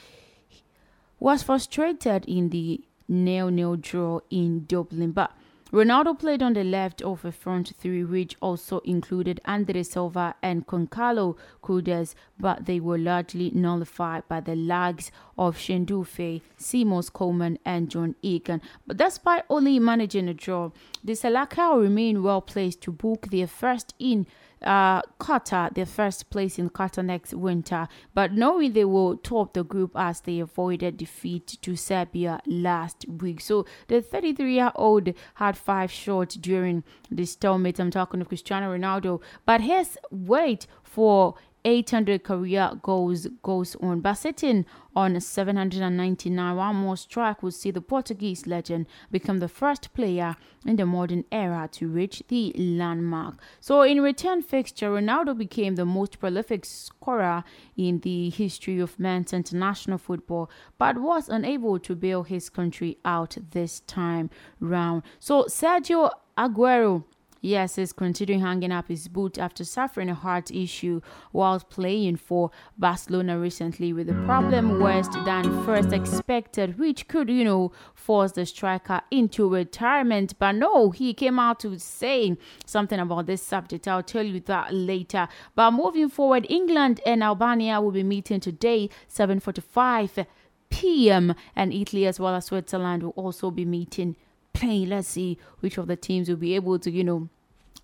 [1.18, 5.12] was frustrated in the nil-nil draw in Dublin.
[5.12, 5.32] But
[5.76, 10.66] Ronaldo played on the left of a front three, which also included Andre Silva and
[10.66, 17.90] Goncalo Guedes, but they were largely nullified by the lags of Shendufe, Seamus Coleman, and
[17.90, 18.62] John Egan.
[18.86, 20.70] But despite only managing a draw,
[21.04, 24.26] the Seleção remain well placed to book their first in
[24.62, 29.62] uh, Qatar, their first place in Qatar next winter, but knowing they will top the
[29.62, 33.40] group as they avoided defeat to Serbia last week.
[33.40, 37.78] So the 33 year old had five shots during the stalemate.
[37.78, 41.34] I'm talking of Cristiano Ronaldo, but his wait for
[41.66, 44.00] 800 career goals goes on.
[44.00, 49.92] But sitting on 799, one more strike would see the Portuguese legend become the first
[49.92, 53.34] player in the modern era to reach the landmark.
[53.58, 57.42] So in return fixture, Ronaldo became the most prolific scorer
[57.76, 60.48] in the history of men's international football,
[60.78, 65.02] but was unable to bail his country out this time round.
[65.18, 67.02] So Sergio Aguero
[67.46, 72.50] Yes, is considering hanging up his boot after suffering a heart issue while playing for
[72.76, 78.46] Barcelona recently with the problem worse than first expected, which could, you know, force the
[78.46, 80.36] striker into retirement.
[80.40, 83.86] But no, he came out to say something about this subject.
[83.86, 85.28] I'll tell you that later.
[85.54, 90.26] But moving forward, England and Albania will be meeting today, 7:45
[90.68, 91.32] p.m.
[91.54, 94.16] and Italy as well as Switzerland will also be meeting
[94.52, 94.88] playing.
[94.88, 97.28] Let's see which of the teams will be able to, you know,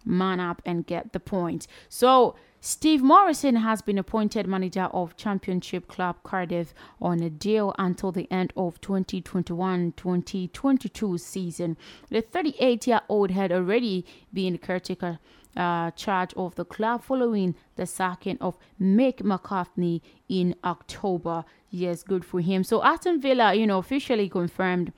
[0.05, 1.67] man up and get the point.
[1.89, 2.35] So
[2.65, 8.31] Steve Morison has been appointed manager of Championship Club Cardiff on a deal until the
[8.31, 11.77] end of 2021-2022 season.
[12.09, 15.19] The 38-year-old had already been caretaker
[15.57, 21.45] uh, charge of the club following the sacking of Mick McCarthy in October.
[21.69, 22.65] Yes, good for him.
[22.65, 24.93] So Aston Villa, you know, officially confirmed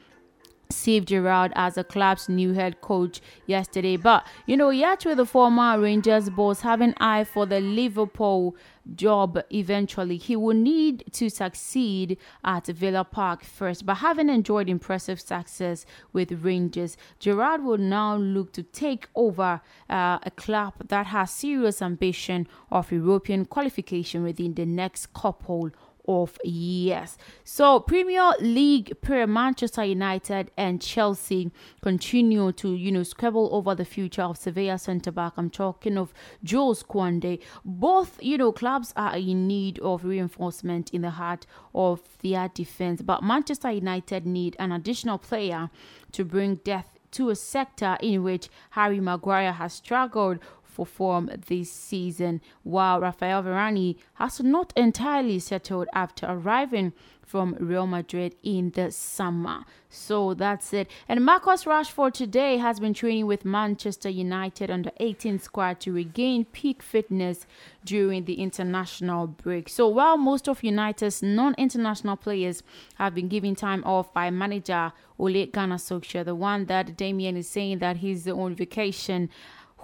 [0.71, 3.97] Steve Gerrard as the club's new head coach yesterday.
[3.97, 8.57] But you know, yet with the former Rangers boss having eye for the Liverpool
[8.95, 13.87] job eventually, he will need to succeed at Villa Park first.
[13.87, 20.19] But having enjoyed impressive success with Rangers, Gerrard will now look to take over uh,
[20.23, 25.71] a club that has serious ambition of European qualification within the next couple
[26.07, 27.17] of years.
[27.45, 31.51] So, Premier League player Manchester United and Chelsea
[31.83, 35.35] continue to, you know, squabble over the future of Sevilla centre back.
[35.37, 36.13] I'm talking of
[36.43, 37.41] Jules Koundé.
[37.65, 43.03] Both, you know, clubs are in need of reinforcement in the heart of their defense,
[43.03, 45.71] but Manchester United need an additional player
[46.13, 50.39] to bring depth to a sector in which Harry Maguire has struggled
[50.75, 56.93] for form this season, while Rafael Varane has not entirely settled after arriving
[57.25, 59.65] from Real Madrid in the summer.
[59.89, 60.91] So that's it.
[61.09, 66.45] And Marcus Rashford today has been training with Manchester United under 18 squad to regain
[66.45, 67.47] peak fitness
[67.85, 69.69] during the international break.
[69.69, 72.63] So while most of United's non-international players
[72.97, 77.49] have been given time off by manager Ole Gunnar Solskjaer, the one that Damien is
[77.49, 79.31] saying that he's on vacation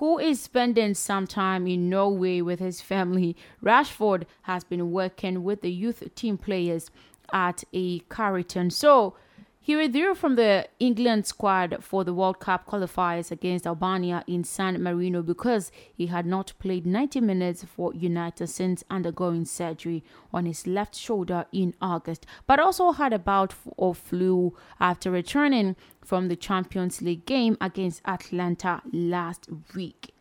[0.00, 3.36] who is spending some time in Norway with his family.
[3.62, 6.90] Rashford has been working with the youth team players
[7.34, 8.70] at a Carrington.
[8.70, 9.14] So
[9.62, 14.82] he withdrew from the England squad for the World Cup qualifiers against Albania in San
[14.82, 20.66] Marino because he had not played 90 minutes for United since undergoing surgery on his
[20.66, 26.36] left shoulder in August, but also had a bout of flu after returning from the
[26.36, 30.14] Champions League game against Atalanta last week.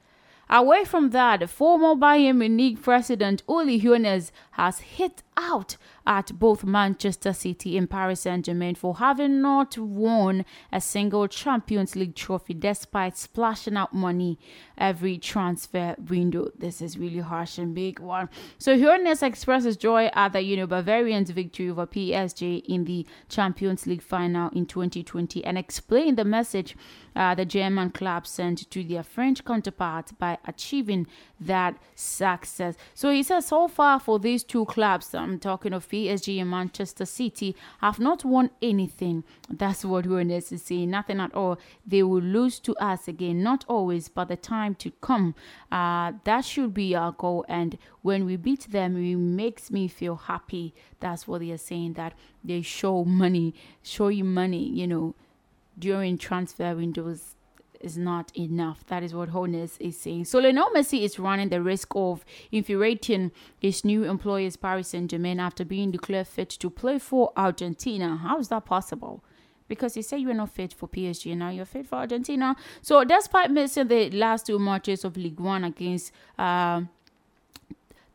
[0.52, 7.34] Away from that, former Bayern Munich president Uli Hoeneß has hit out at both Manchester
[7.34, 13.18] City and Paris Saint Germain for having not won a single Champions League trophy despite
[13.18, 14.38] splashing out money
[14.78, 16.50] every transfer window.
[16.58, 18.30] This is really harsh and big one.
[18.58, 23.88] So Hoeneß expresses joy at the you know Bavarians' victory over PSG in the Champions
[23.88, 26.76] League final in 2020 and explained the message
[27.16, 31.08] uh, the German club sent to their French counterparts by achieving
[31.40, 32.76] that success.
[32.94, 37.06] So he says so far for these two clubs, I'm talking of PSG and Manchester
[37.06, 39.24] City, have not won anything.
[39.48, 40.90] That's what Hoeneß is saying.
[40.90, 41.60] Nothing at all.
[41.86, 43.44] They will lose to us again.
[43.44, 45.36] Not always, but the time to come.
[45.72, 47.46] Uh, that should be our goal.
[47.48, 50.74] And when we beat them, it makes me feel happy.
[51.00, 51.94] That's what they are saying.
[51.94, 52.14] That
[52.44, 54.68] they show money, show you money.
[54.68, 55.16] You know,
[55.78, 57.36] during transfer windows
[57.80, 58.86] is not enough.
[58.88, 60.26] That is what Hoeneß is saying.
[60.26, 65.64] So Lionel Messi is running the risk of infuriating his new employers Paris Saint-Germain after
[65.66, 68.18] being declared fit to play for Argentina.
[68.18, 69.24] How is that possible?
[69.68, 72.56] Because he said you're not fit for PSG and now you're fit for Argentina.
[72.82, 76.82] So despite missing the last two matches of League One against uh,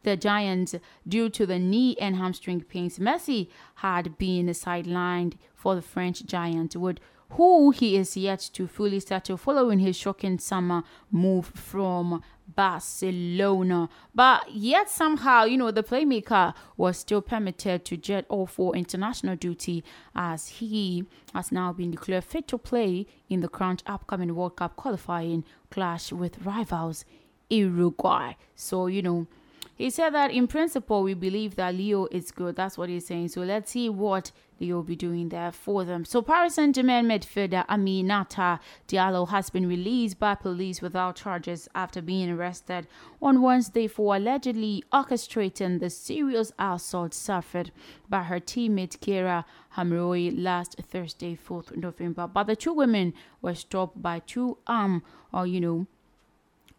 [0.02, 0.74] the Giants
[1.06, 6.76] due to the knee and hamstring pains, Messi had been sidelined for the French Giant,
[6.76, 7.00] would
[7.34, 13.88] who he is yet to fully settle following his shocking summer move from Barcelona.
[14.14, 19.36] But yet somehow, you know, the playmaker was still permitted to jet off for international
[19.36, 19.82] duty
[20.14, 24.76] as he has now been declared fit to play in the current upcoming World Cup
[24.76, 27.04] qualifying clash with rivals
[27.50, 28.34] Uruguay.
[28.54, 29.26] So, you know,
[29.74, 32.54] he said that in principle, we believe that Leo is good.
[32.54, 33.28] That's what he's saying.
[33.28, 36.04] So let's see what Leo will be doing there for them.
[36.04, 42.30] So Paris Saint-Germain midfielder Aminata Diallo has been released by police without charges after being
[42.30, 42.86] arrested
[43.20, 47.72] on Wednesday for allegedly orchestrating the serious assault suffered
[48.08, 49.44] by her teammate Kheira
[49.76, 52.28] Hamraoui last Thursday, 4th November.
[52.28, 55.88] But the two women were stopped by two armed, or you know,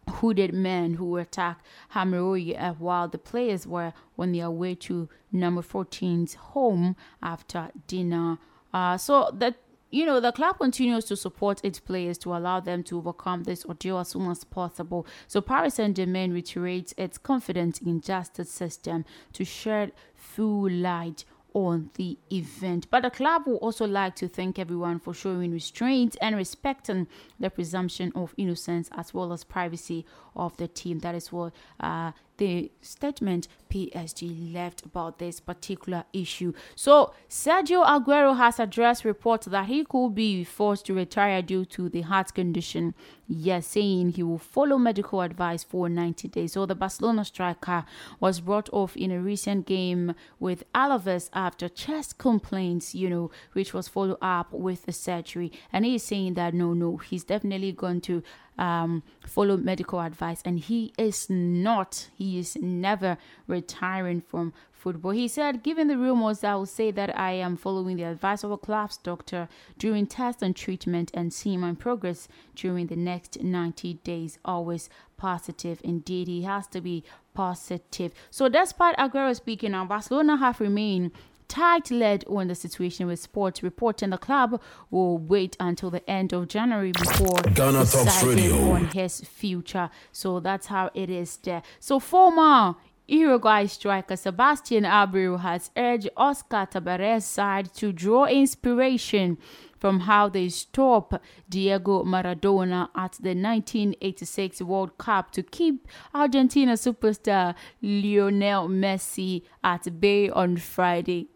[0.10, 6.36] hooded men who attacked Hamraoui while the players were on their way to number 14's
[6.36, 8.38] home after dinner.
[8.74, 9.56] Uh, so that
[9.92, 13.64] you know, the club continues to support its players to allow them to overcome this
[13.66, 15.08] ordeal as soon as possible.
[15.28, 21.24] So Paris Saint-Germain reiterates its confidence in justice system to shed full light
[21.56, 22.86] on the event.
[22.92, 27.08] But the club would also like to thank everyone for showing restraint and respecting
[27.40, 31.00] the presumption of innocence as well as privacy of the team.
[31.00, 36.54] That is what uh, the statement PSG left about this particular issue.
[36.76, 41.90] So, Sergio Aguero has addressed reports that he could be forced to retire due to
[41.90, 42.94] the heart condition.
[43.28, 46.54] Yes, saying he will follow medical advice for 90 days.
[46.54, 47.86] So, the Barcelona striker
[48.20, 53.74] was brought off in a recent game with Alaves after chest complaints, you know, which
[53.74, 55.52] was followed up with the surgery.
[55.74, 58.24] And he's saying that no, no, he's definitely going to
[58.58, 65.12] um, follow medical advice, and he is not, he is never retiring from football.
[65.12, 68.52] He said, Given the rumors, I will say that I am following the advice of
[68.52, 73.96] a club's doctor during test and treatment and seeing my progress during the next 90
[74.04, 74.38] days.
[74.46, 75.82] Always positive.
[75.84, 77.04] Indeed, he has to be
[77.34, 78.14] positive.
[78.30, 81.12] So, despite Aguero speaking now, Barcelona have remained
[81.48, 86.34] tight led on the situation with sports reporting the club will wait until the end
[86.34, 89.90] of January before Ghana deciding on his future.
[90.12, 91.64] So that's how it is there.
[91.80, 92.76] So former
[93.08, 99.38] Uruguay striker Sebastian Abreu has urged Oscar Tabarez side to draw inspiration
[99.78, 107.54] from how they stop Diego Maradona at the 1986 World Cup to keep Argentina superstar
[107.84, 111.28] Lionel Messi at bay on Friday.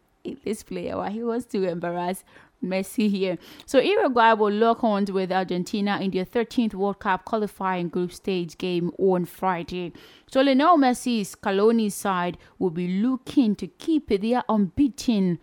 [0.43, 2.23] This player, why he wants to embarrass
[2.63, 3.38] Messi here.
[3.65, 8.57] So Uruguay will lock horns with Argentina in their 13th World Cup qualifying group stage
[8.57, 9.93] game on Friday.
[10.27, 15.39] So Lionel Messi's Scaloni side will be looking to keep their unbeaten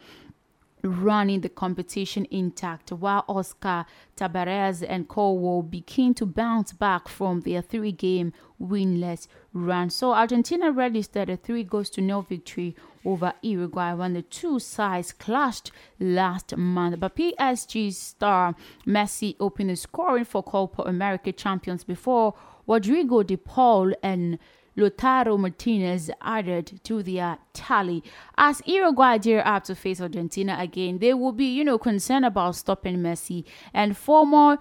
[0.83, 7.09] running the competition intact, while Oscar Tabarez and Cole will be keen to bounce back
[7.09, 8.33] from their three game
[8.63, 9.91] winless run.
[9.91, 12.77] So Argentina registered a three goals to no victory
[13.07, 17.01] over Uruguay when the two sides clashed last month.
[17.01, 18.55] But PSG star
[18.87, 22.35] Messi opened the scoring for Copa America champions before
[22.67, 24.39] Rodrigo de Paul and
[24.77, 28.05] Lautaro Martinez added to their uh, tally.
[28.37, 32.57] As Uruguay gear up to face Argentina again, they will be, you know, concerned about
[32.57, 33.45] stopping Messi.
[33.73, 34.59] And former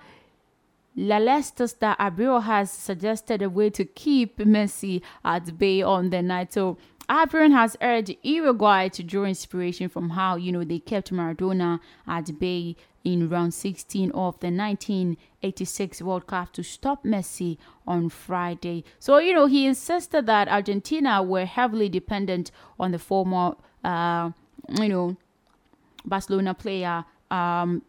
[0.95, 6.21] La Leicester star Abreu has suggested a way to keep Messi at bay on the
[6.21, 6.53] night.
[6.53, 6.77] So
[7.09, 12.39] Abreu has urged Uruguay to draw inspiration from how, you know, they kept Maradona at
[12.39, 18.83] bay in round 16 of the 1986 World Cup to stop Messi on Friday.
[18.99, 24.31] So, you know, he insisted that Argentina were heavily dependent on the former, uh,
[24.81, 25.15] you know,
[26.03, 27.83] Barcelona player um,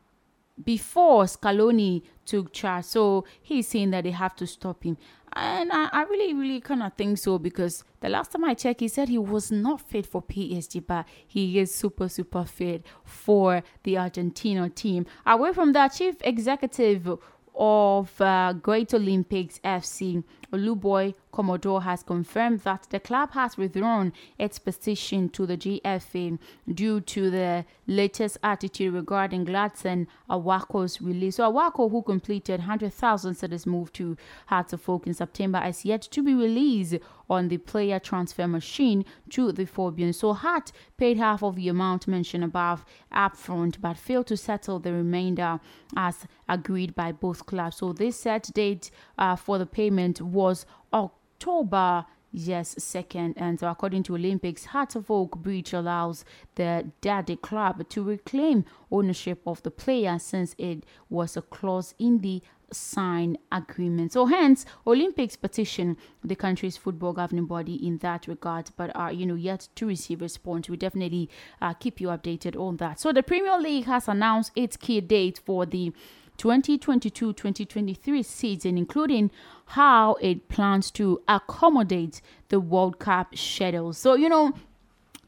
[0.62, 2.85] before Scaloni took charge.
[2.85, 4.99] So he's saying that they have to stop him.
[5.39, 8.80] And I, I really, really kind of think so because the last time I checked,
[8.80, 13.62] he said he was not fit for PSG, but he is super, super fit for
[13.82, 15.05] the Argentina team.
[15.26, 17.18] Away from that, chief executive
[17.55, 24.59] of uh, Great Olympics FC, Oluboi Commodore has confirmed that the club has withdrawn its
[24.59, 26.39] petition to the GFA
[26.73, 31.37] due to the latest attitude regarding Gladson Awako's release.
[31.37, 34.17] So Awako, who completed 100,000 cedis move to
[34.47, 36.97] Hearts of Oak in September, is yet to be released
[37.29, 40.17] on the player transfer machine to the Phobians.
[40.17, 44.93] So Hart paid half of the amount mentioned above upfront, but failed to settle the
[44.93, 45.61] remainder
[45.97, 47.79] as agreed by both clubs.
[47.79, 52.07] So this set date uh, for the payment was October
[52.39, 53.34] Yes, second.
[53.39, 56.22] And so according to Olympics, Heart of Oak breach allows
[56.57, 62.18] the Daddy Club to reclaim ownership of the player since it was a clause in
[62.18, 64.12] the sign agreement.
[64.12, 69.24] So hence Olympics petition the country's football governing body in that regard, but are you
[69.24, 70.68] know yet to receive response.
[70.68, 71.30] We definitely
[71.62, 73.01] uh, keep you updated on that.
[73.01, 75.93] So the Premier League has announced its key date for the
[76.37, 79.30] 2022 2023 season, including
[79.66, 83.93] how it plans to accommodate the World Cup schedule.
[83.93, 84.53] So, you know,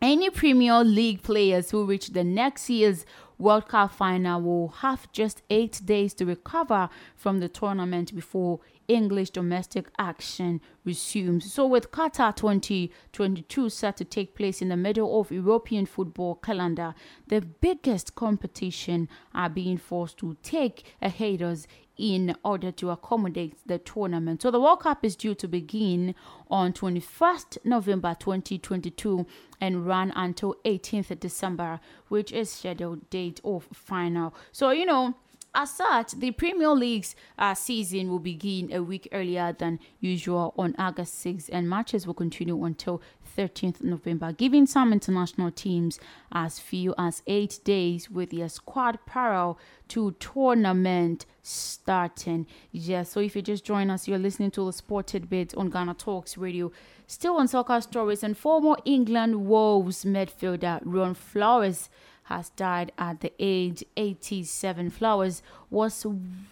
[0.00, 3.04] any Premier League players who reach the next year's
[3.38, 9.30] World Cup final will have just eight days to recover from the tournament before English
[9.30, 11.52] domestic action resumes.
[11.52, 16.94] So, with Qatar 2022 set to take place in the middle of European football calendar,
[17.26, 21.66] the biggest competition are being forced to take a hiatus
[21.98, 24.40] in order to accommodate the tournament.
[24.40, 26.14] So the World Cup is due to begin
[26.48, 29.26] on 21st November 2022
[29.60, 34.32] and run until 18th December, which is scheduled date of final.
[34.52, 35.14] So you know
[35.54, 40.74] as such, the Premier League's uh, season will begin a week earlier than usual on
[40.78, 43.02] August 6th, and matches will continue until
[43.36, 45.98] 13th November, giving some international teams
[46.32, 52.46] as few as eight days with their squad parallel to tournament starting.
[52.72, 55.94] Yes, so if you just join us, you're listening to the Sport Tidbit on Ghana
[55.94, 56.70] Talks Radio.
[57.06, 61.88] Still on soccer stories, and former England Wolves midfielder Ron Flowers
[62.28, 64.90] has died at the age 87.
[64.90, 66.04] Flowers was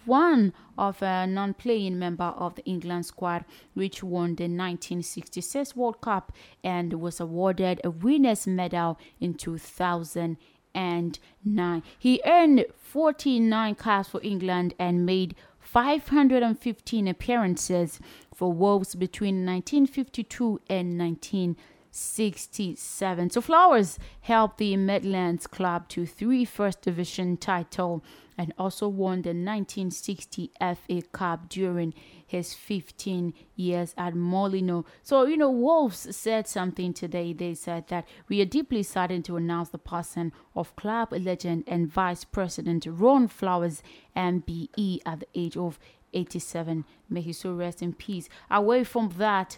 [0.05, 6.31] one of a non-playing member of the England squad which won the 1966 World Cup
[6.63, 11.83] and was awarded a winner's medal in 2009.
[11.99, 17.99] He earned 49 caps for England and made 515 appearances
[18.33, 21.76] for Wolves between 1952 and 1960.
[21.97, 23.31] 67.
[23.31, 28.03] So Flowers helped the Midlands club to three First Division title
[28.37, 31.93] and also won the 1960 FA Cup during
[32.25, 34.83] his 15 years at Molineux.
[35.01, 37.33] So, you know, Wolves said something today.
[37.33, 41.91] They said that we are deeply saddened to announce the passing of club legend and
[41.91, 43.81] vice president Ron Flowers,
[44.15, 45.79] MBE, at the age of
[46.13, 46.85] 87.
[47.09, 48.29] May he so rest in peace.
[48.51, 49.57] Away from that,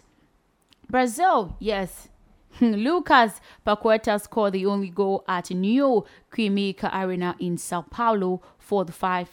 [0.88, 2.08] Brazil, yes,
[2.52, 8.84] Hmm, Lucas Paqueta scored the only goal at Neo Química Arena in Sao Paulo for
[8.84, 9.28] the five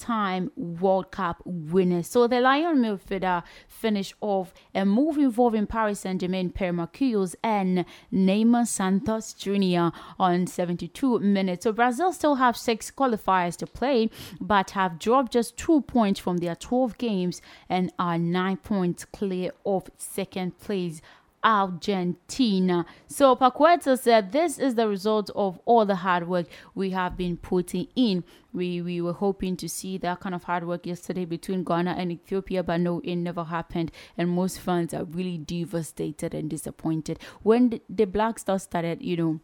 [0.00, 2.08] time World Cup winners.
[2.08, 7.84] So the Lyon midfielder finished off a move involving Paris Saint Germain, Pierre Marquinhos, and
[8.12, 9.94] Neymar Santos Jr.
[10.18, 11.64] on 72 minutes.
[11.64, 14.10] So Brazil still have six qualifiers to play,
[14.40, 19.52] but have dropped just two points from their 12 games and are nine points clear
[19.66, 21.02] of second place
[21.42, 22.84] Argentina.
[23.06, 27.36] So Paqueta said this is the result of all the hard work we have been
[27.36, 28.24] putting in.
[28.52, 32.12] We we were hoping to see that kind of hard work yesterday between Ghana and
[32.12, 33.92] Ethiopia, but no, it never happened.
[34.18, 37.18] And most fans are really devastated and disappointed.
[37.42, 39.40] When the, Black Stars started, you know,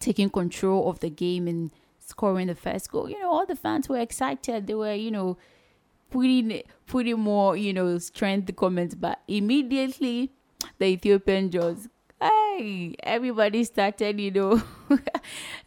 [0.00, 1.70] taking control of the game and
[2.00, 4.66] scoring the first goal, you know, all the fans were excited.
[4.66, 5.38] They were, you know,
[6.10, 10.32] putting putting more, you know, strength comments, but immediately
[10.78, 11.88] the Ethiopian Jaws.
[12.20, 14.62] Hey, everybody started, you know,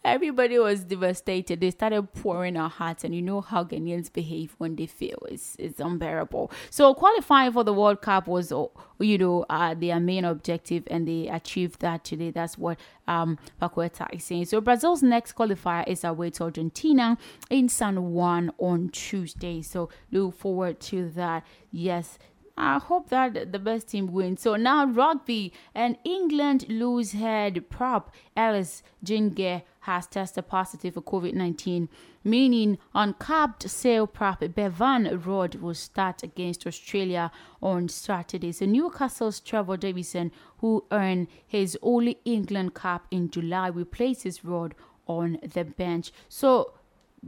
[0.06, 1.60] everybody was devastated.
[1.60, 5.18] They started pouring our hearts, and you know how Ghanaians behave when they fail.
[5.30, 6.52] It's, it's unbearable.
[6.70, 8.54] So, qualifying for the World Cup was,
[9.00, 12.32] you know, uh, their main objective, and they achieved that today.
[12.32, 14.46] That's what um, Paqueta is saying.
[14.46, 17.18] So, Brazil's next qualifier is away to Argentina
[17.50, 19.62] in San Juan on Tuesday.
[19.62, 21.46] So, look forward to that.
[21.72, 22.18] Yes,
[22.58, 24.42] I hope that the best team wins.
[24.42, 31.90] So now rugby and England lose head prop Ellis Genge has tested positive for COVID-19,
[32.24, 37.30] meaning uncapped sale prop Bevan Rodd will start against Australia
[37.62, 38.52] on Saturday.
[38.52, 44.76] So Newcastle's Trevor Davison, who earned his only England cap in July, replaces Rodd
[45.08, 46.12] on the bench.
[46.30, 46.74] So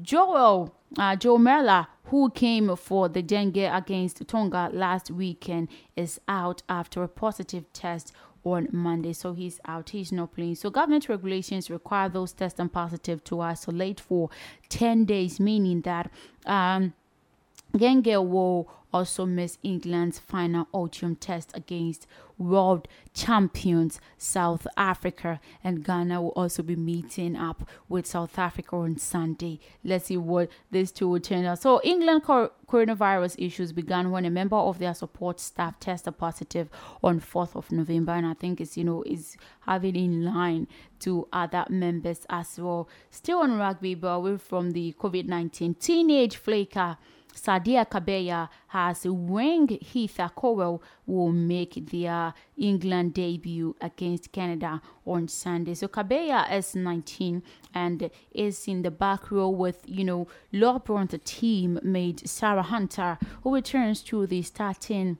[0.01, 6.63] Joel uh, Joe Marler, who came for the Genge against Tonga last weekend, is out
[6.69, 9.13] after a positive test on Monday.
[9.13, 9.89] So he's out.
[9.89, 10.55] He's not playing.
[10.55, 14.29] So government regulations require those tests and positive to isolate for
[14.69, 16.09] 10 days, meaning that
[16.45, 16.93] um,
[17.73, 22.07] Genge will also miss England's final autumn test against
[22.37, 25.39] world champions South Africa.
[25.63, 29.59] And Ghana will also be meeting up with South Africa on Sunday.
[29.83, 31.59] Let's see what these two will turn out.
[31.59, 36.69] So, England cor- coronavirus issues began when a member of their support staff tested positive
[37.03, 38.13] on 4th of November.
[38.13, 40.67] And I think it's, you know, is having in line
[40.99, 42.89] to other members as well.
[43.09, 46.97] Still on rugby, but away from the COVID 19 teenage flanker.
[47.37, 55.75] Sadia Kabeya has winged Heath Cowell will make their England debut against Canada on Sunday.
[55.75, 61.17] So Kabeya is 19 and is in the back row with, you know, Laura Bronte
[61.19, 65.17] team teammate Sarah Hunter, who returns to the starting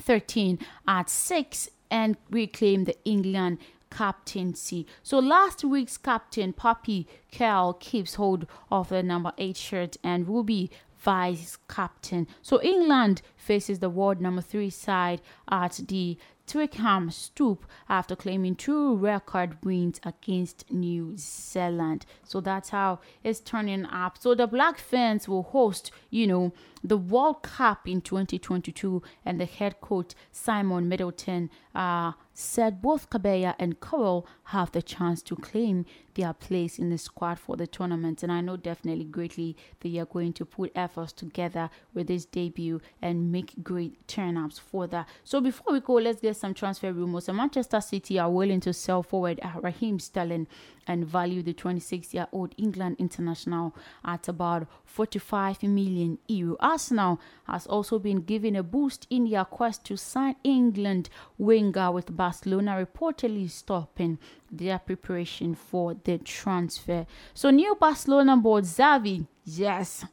[0.00, 3.58] 13 at 6 and reclaim the England
[3.90, 4.86] captaincy.
[5.02, 10.70] So last week's captain Poppy Cal keeps hold of the number 8 shirt and be
[11.08, 12.28] vice captain.
[12.42, 18.94] So England faces the world number three side at the Twickenham Stoop after claiming two
[18.94, 22.04] record wins against New Zealand.
[22.24, 24.18] So that's how it's turning up.
[24.18, 26.52] So the Black Ferns will host, you know,
[26.82, 33.54] the World Cup in 2022, and the head coach Simon Middleton uh, said both Kabeya
[33.58, 38.22] and Cowell have the chance to claim their place in the squad for the tournament.
[38.22, 42.80] And I know definitely greatly they are going to put efforts together with this debut
[43.02, 45.08] and make great turn-ups for that.
[45.24, 47.28] So before we go, let's get some transfer rumors.
[47.28, 50.46] And Manchester City are willing to sell forward Raheem Sterling
[50.88, 56.56] and value the 26 year old England international at about 45 million euro.
[56.58, 62.16] Arsenal has also been given a boost in their quest to sign England winger, with
[62.16, 64.18] Barcelona reportedly stopping
[64.50, 67.06] their preparation for the transfer.
[67.34, 70.04] So, new Barcelona board Xavi, yes,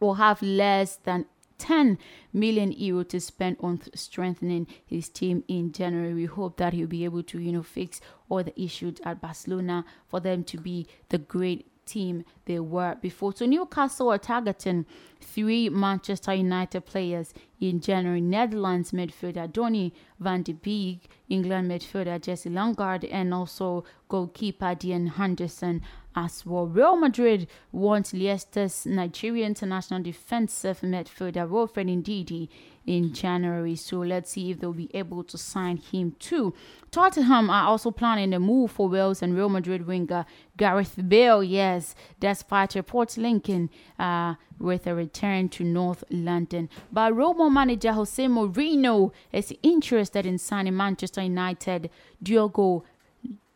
[0.00, 1.26] will have less than
[1.64, 1.96] 10
[2.30, 6.12] million euro to spend on th- strengthening his team in January.
[6.12, 9.86] We hope that he'll be able to, you know, fix all the issues at Barcelona
[10.06, 13.34] for them to be the great team they were before.
[13.34, 14.84] So Newcastle are targeting
[15.20, 18.20] three Manchester United players in January.
[18.20, 25.80] Netherlands midfielder Donny van de Beek, England midfielder Jesse Lingard, and also goalkeeper Dean Henderson.
[26.16, 26.66] As well.
[26.66, 32.48] Real Madrid want Leicester's Nigerian international defensive midfielder Wilfred Ndidi
[32.86, 33.76] in January.
[33.76, 36.54] So let's see if they'll be able to sign him too.
[36.90, 41.42] Tottenham are also planning a move for Wales and Real Madrid winger Gareth Bale.
[41.42, 46.68] Yes, despite reports linking uh, with a return to North London.
[46.92, 51.90] But Roma manager Jose Mourinho is interested in signing Manchester United
[52.22, 52.84] Diogo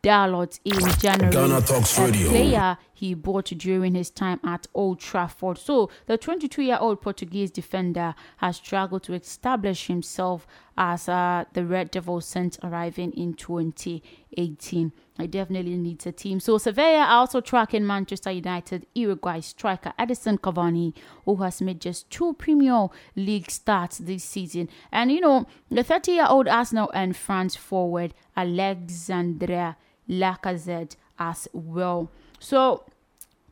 [0.01, 1.33] Dalot in January.
[1.33, 2.29] Ghana Talks Radio.
[2.29, 5.57] player he bought during his time at Old Trafford.
[5.57, 10.47] So the 22-year-old Portuguese defender has struggled to establish himself
[10.77, 14.93] as uh, the Red Devils since arriving in 2018.
[15.17, 16.39] I definitely needs a team.
[16.39, 20.93] So Sevilla are also tracking Manchester United Uruguay striker Edinson Cavani,
[21.25, 22.87] who has made just two Premier
[23.17, 24.69] League starts this season.
[24.93, 29.75] And you know, the 30-year-old Arsenal and France forward Alexandre
[30.09, 32.11] Lacazette as well.
[32.39, 32.85] So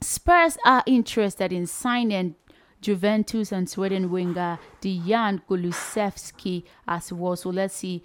[0.01, 2.35] Spurs are interested in signing
[2.81, 7.35] Juventus and Sweden winger Dejan Kulusevski as well.
[7.35, 8.03] So let's see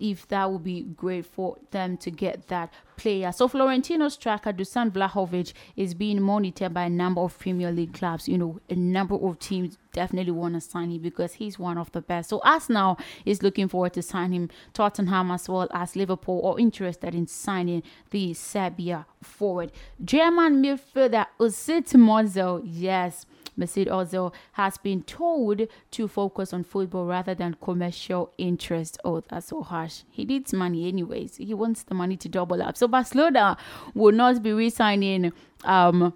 [0.00, 3.32] if that would be great for them to get that player.
[3.32, 8.28] So Fiorentina striker Dusan Vlahovic is being monitored by a number of Premier League clubs.
[8.28, 11.90] You know, a number of teams definitely want to sign him because he's one of
[11.92, 12.30] the best.
[12.30, 14.50] So Arsenal is looking forward to sign him.
[14.74, 19.72] Tottenham as well as Liverpool are interested in signing the Serbia forward.
[20.04, 23.26] German midfielder Usit Mozel, yes.
[23.58, 28.98] Mesut Ozil has been told to focus on football rather than commercial interest.
[29.04, 30.02] Oh, that's so harsh.
[30.10, 31.36] He needs money anyways.
[31.36, 32.76] He wants the money to double up.
[32.76, 33.56] So Barcelona
[33.94, 35.32] will not be re-signing
[35.64, 36.14] um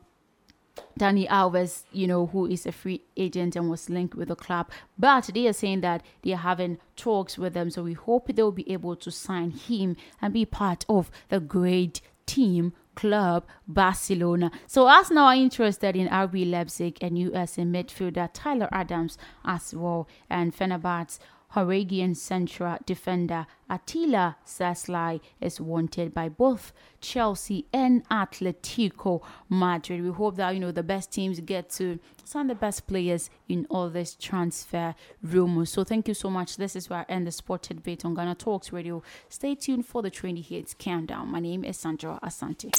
[0.99, 4.71] Dani Alves, you know, who is a free agent and was linked with the club.
[4.99, 7.71] But they are saying that they are having talks with them.
[7.71, 12.01] So we hope they'll be able to sign him and be part of the great
[12.27, 14.51] team club Barcelona.
[14.67, 20.09] So Arsenal are interested in RB Leipzig and US midfielder Tyler Adams as well.
[20.29, 21.19] And Fenerbahce
[21.55, 30.03] Horagian central defender Attila Szalai is wanted by both Chelsea and Atletico Madrid.
[30.03, 33.67] We hope that you know the best teams get to sign the best players in
[33.71, 35.71] all this transfer rumors.
[35.71, 36.57] So thank you so much.
[36.57, 39.03] This is where I end the sport bit on Ghana Talks Radio.
[39.29, 41.29] Stay tuned for the 20 hits countdown.
[41.29, 42.71] My name is Sandra Asante.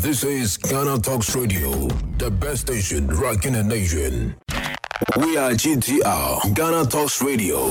[0.00, 4.36] This is Ghana Talks Radio, the best station rocking in the nation.
[5.18, 7.70] We are GTR, Ghana Talks Radio.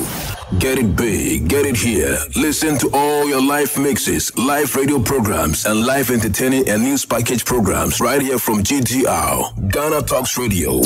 [0.59, 2.17] Get it big, get it here.
[2.35, 7.43] Listen to all your live mixes, live radio programs, and live entertaining and news package
[7.43, 10.81] programs right here from GTR, Ghana Talks Radio.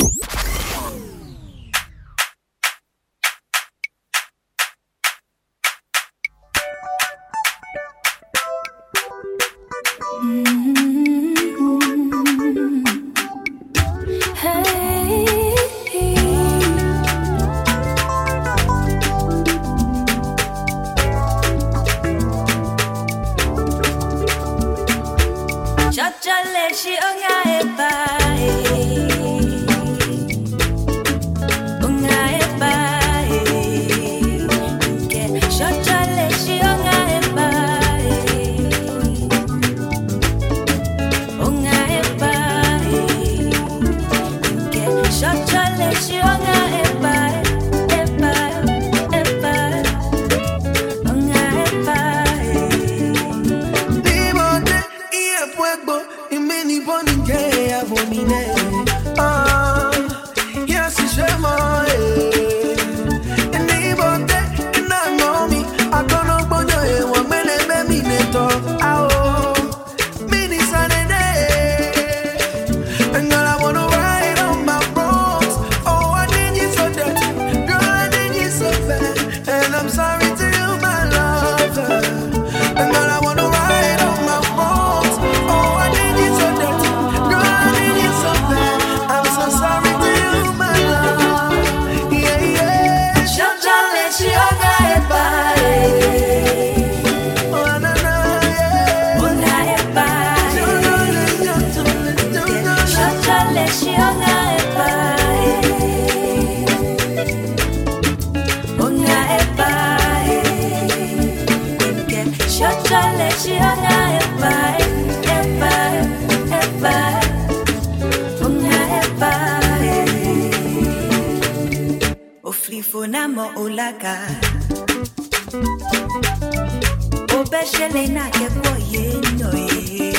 [127.90, 129.02] Obeshele na ke boye
[129.38, 130.09] no ye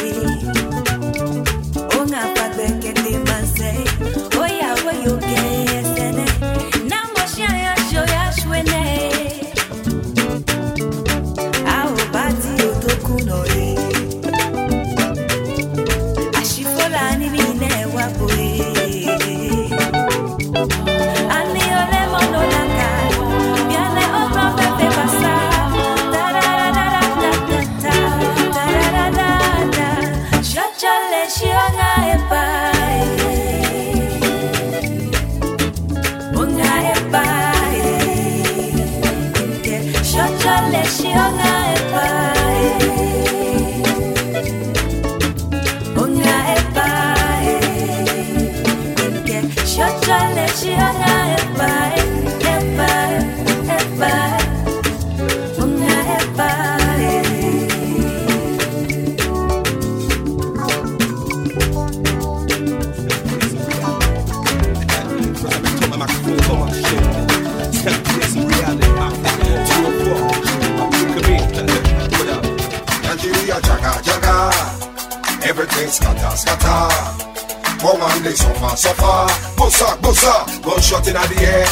[78.31, 79.27] they suffer suffer.
[79.59, 81.67] Bossa bossa, gunshot in the air.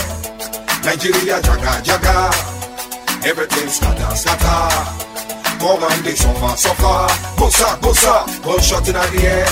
[0.84, 4.68] Nigeria jaga jaga, everything scatter scatter.
[5.60, 7.00] Come on, they suffer suffer.
[7.40, 9.48] Bossa bossa, gunshot in the air.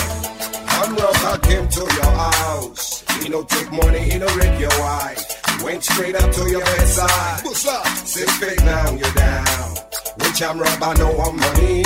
[0.80, 3.04] One robber came to your house.
[3.22, 5.24] He no take money, he no rape your wife.
[5.58, 7.44] He went straight up to your bedside.
[7.44, 9.76] Bussa, sit fake now, you're down.
[10.20, 11.84] Which I'm robber, no one money.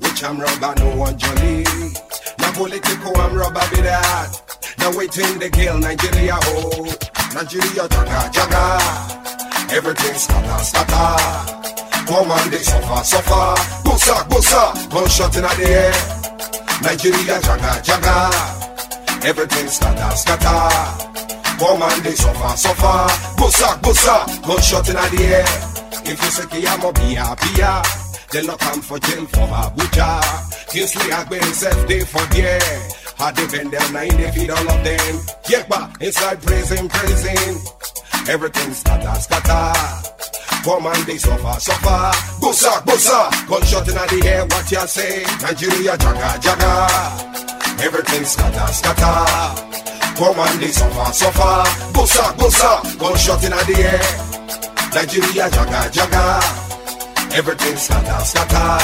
[0.00, 1.64] Which I'm robber, no one jolly.
[2.60, 4.36] Political, I'm robber be that.
[4.76, 6.84] Now waiting the girl, Nigeria, oh.
[7.32, 9.72] Nigeria, jaga, jaga.
[9.72, 12.04] Everything scatter, scatter.
[12.04, 13.56] Come on, they suffer, suffer.
[13.80, 16.20] Bossa, bossa, gunshot in the air.
[16.82, 20.68] Nigeria jaga jaga Everything scatter scatter
[21.58, 23.08] Come on they suffer suffer
[23.40, 25.44] Bossa bossa Gunshot in the air
[26.04, 27.99] If you say Kiyamo Bia Bia
[28.32, 32.60] They lock am for jail for Abuja Kingsley Agbe himself they for there
[33.18, 35.14] Had they been there nine they feed all of them
[35.50, 37.58] Yekba inside prison prison
[38.28, 40.06] Everything scatter scatter
[40.62, 42.12] Come on, they suffer, suffer.
[42.38, 43.48] Bossa, bossa.
[43.48, 45.22] Gunshot in the air, what you say?
[45.40, 47.82] Nigeria, jaga, jaga.
[47.82, 50.16] Everything scatter, scatter.
[50.18, 51.64] Come on, they suffer, suffer.
[51.96, 52.98] Bossa, bossa.
[52.98, 54.92] Gunshot in the air.
[54.94, 56.69] Nigeria, jaga, jaga.
[57.32, 58.78] Everything scatter, scatter.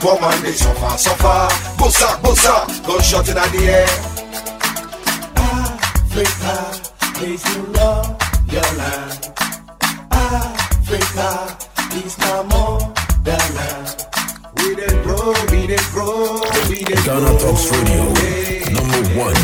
[0.00, 1.48] Come on, they suffer, suffer.
[1.78, 2.66] Bossa, bossa.
[2.86, 3.86] Gunshot in the air.
[5.36, 6.56] Africa,
[7.14, 8.06] please you love
[8.50, 9.32] your land.
[10.10, 11.56] Africa
[12.04, 12.80] is no more
[13.22, 14.06] than land.
[14.56, 17.38] We did grow, we did grow, we did Ghana grow.
[17.38, 18.04] Talks Radio,
[18.74, 19.34] number one.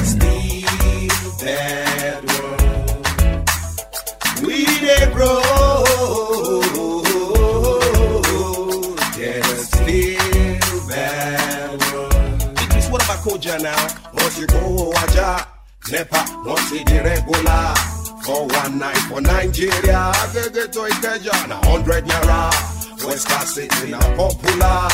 [1.39, 2.63] That world.
[4.45, 5.58] We did grow.
[13.39, 13.89] Koja now?
[14.15, 15.47] Once you go Waja,
[15.93, 17.75] Nepa, once you the regular.
[18.25, 22.51] For one night for Nigeria, I get to Ikeja, na hundred naira.
[23.07, 24.89] West City, na popular.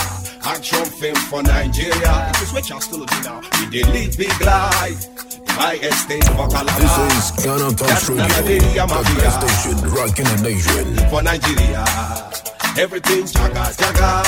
[0.45, 2.29] Action film for Nigeria.
[2.35, 3.41] Idris, which are still a now?
[3.61, 5.07] We dey lead big life.
[5.49, 6.81] High estate for Calabar.
[6.81, 11.09] This is Ghana Talks Radio, Nigeria, the best station rocking the nation.
[11.09, 11.85] For Nigeria,
[12.77, 14.23] everything's jaga jaga.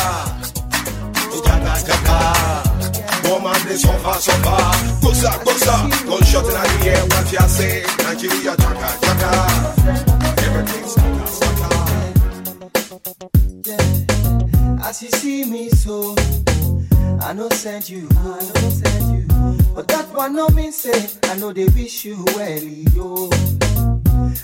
[1.44, 2.65] Jaga jaga.
[3.26, 4.58] Come on, they suffer, suffer.
[5.02, 5.74] Gosa, gosa.
[6.06, 6.60] Gunshot in the
[6.90, 7.82] air, what you say?
[8.04, 9.30] Nigeria, jaga jaga.
[10.46, 11.70] Everything's jaga jaga.
[14.84, 16.14] As you see me so,
[17.20, 19.26] I know send you, I know send you.
[19.74, 23.28] But that one no mean say, I know they wish you well, yo.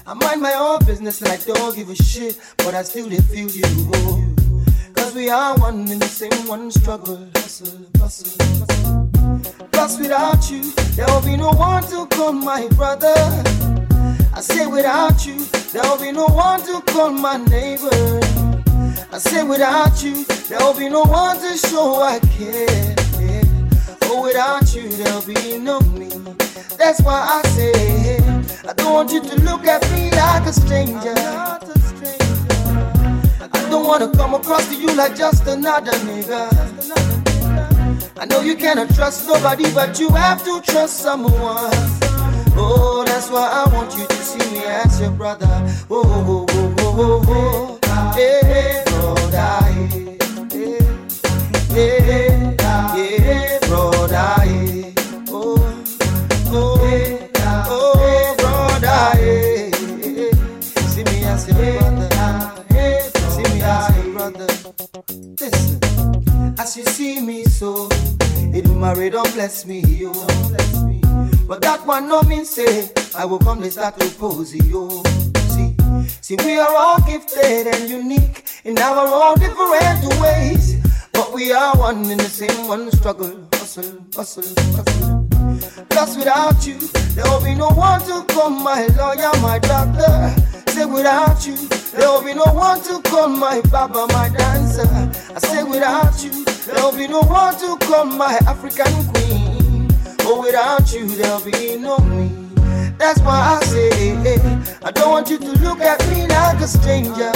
[0.07, 3.20] I mind my own business and I don't give a shit, but I still they
[3.20, 3.62] feel you.
[3.95, 4.20] Oh.
[5.12, 7.28] Cause we are one in the same one struggle.
[7.34, 7.68] Hustle.
[9.70, 13.14] Plus without you, there will be no one to call my brother.
[14.32, 15.44] I say without you,
[15.74, 18.20] there will be no one to call my neighbor.
[19.12, 22.96] I say without you, there will be no one to show I care.
[24.04, 26.08] Oh, without you, there'll be no me.
[26.78, 28.16] That's why I say,
[28.66, 31.82] I don't want you to look at me like a stranger.
[33.51, 36.49] I don't wanna come across to you like just another nigga.
[38.16, 41.72] I know you cannot trust nobody, but you have to trust someone.
[42.55, 45.49] Oh, that's why I want you to see me as your brother.
[45.90, 48.12] Oh, oh, oh, oh, oh, oh.
[48.14, 49.62] Hey, brother.
[51.74, 52.32] Hey, hey,
[65.41, 67.89] Listen, as you see me so,
[68.55, 70.12] it marry don't bless me, yo.
[71.47, 75.03] But that one no mean say I will come and start to pose yo.
[75.49, 75.77] See,
[76.20, 80.77] see we are all gifted and unique in our own different ways.
[81.12, 83.47] But we are one in the same one struggle.
[83.53, 84.45] Hustle, hustle,
[84.75, 85.29] hustle.
[85.91, 86.79] Cause without you,
[87.14, 90.61] there will be no one to come my lawyer, my doctor.
[90.83, 91.55] Say without you,
[91.93, 94.83] there will be no one to call my baba, my dancer.
[95.33, 99.89] I say without you, there will be no one to call my African queen.
[100.22, 102.33] Oh, without you, there'll be no me.
[102.99, 104.41] That's why I say,
[104.83, 107.30] I don't want you to look at me like a stranger.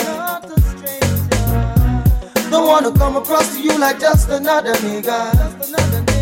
[2.50, 5.30] Don't wanna come across to you like just another nigga.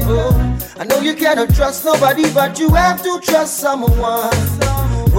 [0.06, 4.73] Oh, I know you cannot trust nobody, but you have to trust someone.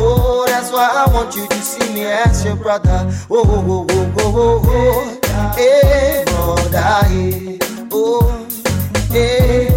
[0.08, 3.12] Oh, that's why I want you to see me as your brother.
[3.30, 5.54] Oh, oh, oh, oh, oh, oh, oh.
[5.56, 7.58] Hey, brother, hey.
[7.92, 8.48] Oh,
[9.10, 9.68] hey,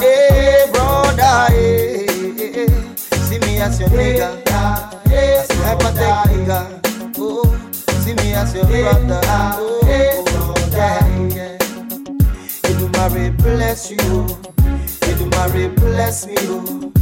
[0.00, 2.06] hey, brother, hey,
[2.36, 2.96] hey, hey.
[2.96, 4.42] See me as your nigga.
[5.12, 7.18] As your hypothetical nigga.
[7.18, 7.44] Oh,
[8.00, 9.20] see me as your brother.
[9.24, 11.58] Oh, oh, yeah, yeah.
[12.64, 14.26] Edumare bless you.
[15.04, 16.34] Edumare bless me.
[16.38, 16.92] Oh.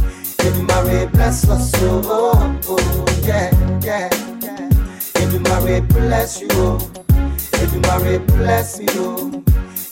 [0.45, 1.71] Edumare bless us.
[1.77, 3.49] Oh, oh, oh, yeah,
[3.83, 4.09] yeah,
[4.43, 4.69] yeah.
[5.17, 6.47] Edumare bless you.
[6.51, 6.77] Oh.
[7.57, 8.85] Edumare bless me.
[8.91, 9.43] Oh.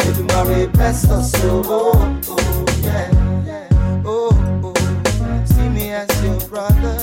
[0.06, 1.34] Edumare bless us.
[1.38, 3.10] Oh, oh, oh, yeah,
[3.47, 4.04] yeah.
[4.06, 4.30] Oh,
[4.64, 5.43] oh.
[5.45, 6.99] See me as your brother.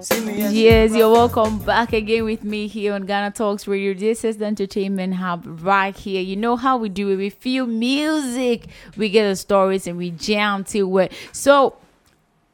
[0.00, 3.92] See me as Yes, you're welcome back again with me here on Ghana Talks Radio.
[3.92, 6.22] This is the Entertainment Hub right here.
[6.22, 7.16] You know how we do it.
[7.16, 11.12] We feel music, we get the stories, and we jam to it.
[11.32, 11.76] So,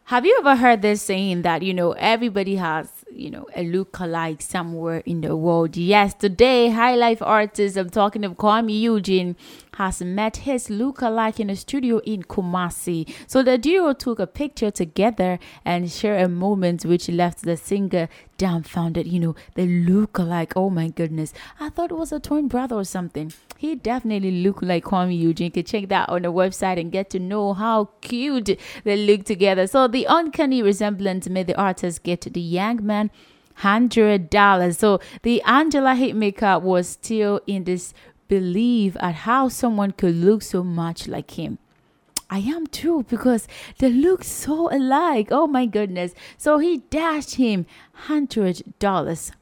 [0.04, 4.42] have you ever heard this saying that you know everybody has you know a look-alike
[4.42, 5.76] somewhere in the world?
[5.76, 9.36] Yes, today High Life artist I'm talking of Kwame Eugene
[9.74, 13.12] has met his look-alike in a studio in Kumasi.
[13.26, 18.08] So the duo took a picture together and shared a moment which left the singer
[18.36, 19.06] dumbfounded.
[19.06, 20.52] You know, they look alike.
[20.56, 21.32] Oh my goodness.
[21.58, 23.32] I thought it was a twin brother or something.
[23.56, 25.46] He definitely looked like Kwame Eugene.
[25.46, 29.24] You can check that on the website and get to know how cute they look
[29.24, 29.66] together.
[29.66, 33.10] So the uncanny resemblance made the artist get the young man
[33.56, 34.78] hundred dollars.
[34.78, 37.92] So the Angela hitmaker was still in this
[38.32, 41.58] belief at how someone could look so much like him.
[42.30, 45.28] I am too because they look so alike.
[45.30, 46.14] Oh my goodness.
[46.38, 47.66] So he dashed him
[48.08, 49.32] hundred dollars.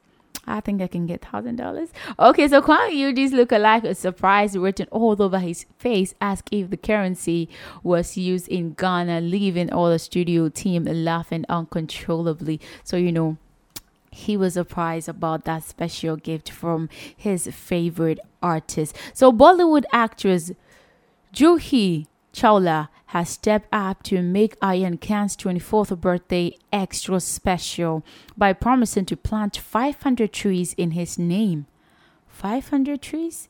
[0.44, 1.90] I think I can get thousand dollars.
[2.18, 6.70] Okay, so Kwame Eugene's look alike a surprise written all over his face, asked if
[6.70, 7.48] the currency
[7.84, 12.60] was used in Ghana, leaving all the studio team laughing uncontrollably.
[12.82, 13.36] So you know
[14.10, 18.96] he was surprised about that special gift from his favorite artist.
[19.14, 20.52] So Bollywood actress
[21.32, 28.04] Juhi Chawla has stepped up to make Aryan Khan's 24th birthday extra special
[28.36, 31.66] by promising to plant 500 trees in his name.
[32.28, 33.48] 500 trees?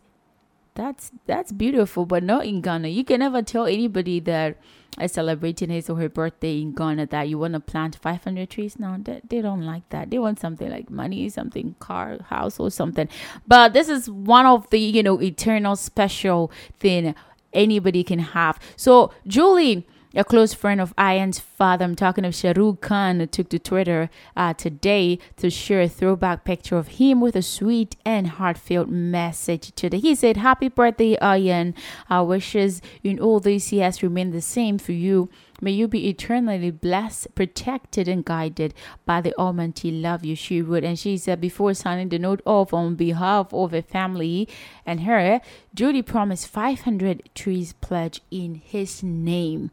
[0.75, 2.89] That's that's beautiful, but not in Ghana.
[2.89, 4.57] You can never tell anybody that
[5.01, 8.79] is celebrating his or her birthday in Ghana that you want to plant 500 trees.
[8.79, 10.11] No, they, they don't like that.
[10.11, 13.09] They want something like money, something car, house, or something.
[13.47, 17.15] But this is one of the you know eternal special thing
[17.53, 18.59] anybody can have.
[18.77, 23.61] So Julie a close friend of Aryan's father, I'm talking of Shahrukh Khan, took to
[23.61, 28.89] Twitter uh, today to share a throwback picture of him with a sweet and heartfelt
[28.89, 30.01] message today.
[30.01, 31.77] He said, Happy birthday, Aryan.
[32.09, 35.31] Our wishes in all these years remain the same for you.
[35.61, 38.75] May you be eternally blessed, protected, and guided
[39.07, 39.93] by the Almighty.
[39.93, 40.83] Love you, she would.
[40.83, 44.49] And she said, before signing the note off on behalf of her family
[44.85, 45.41] and her,
[45.77, 49.71] Juhi promised 500 trees pledge in his name.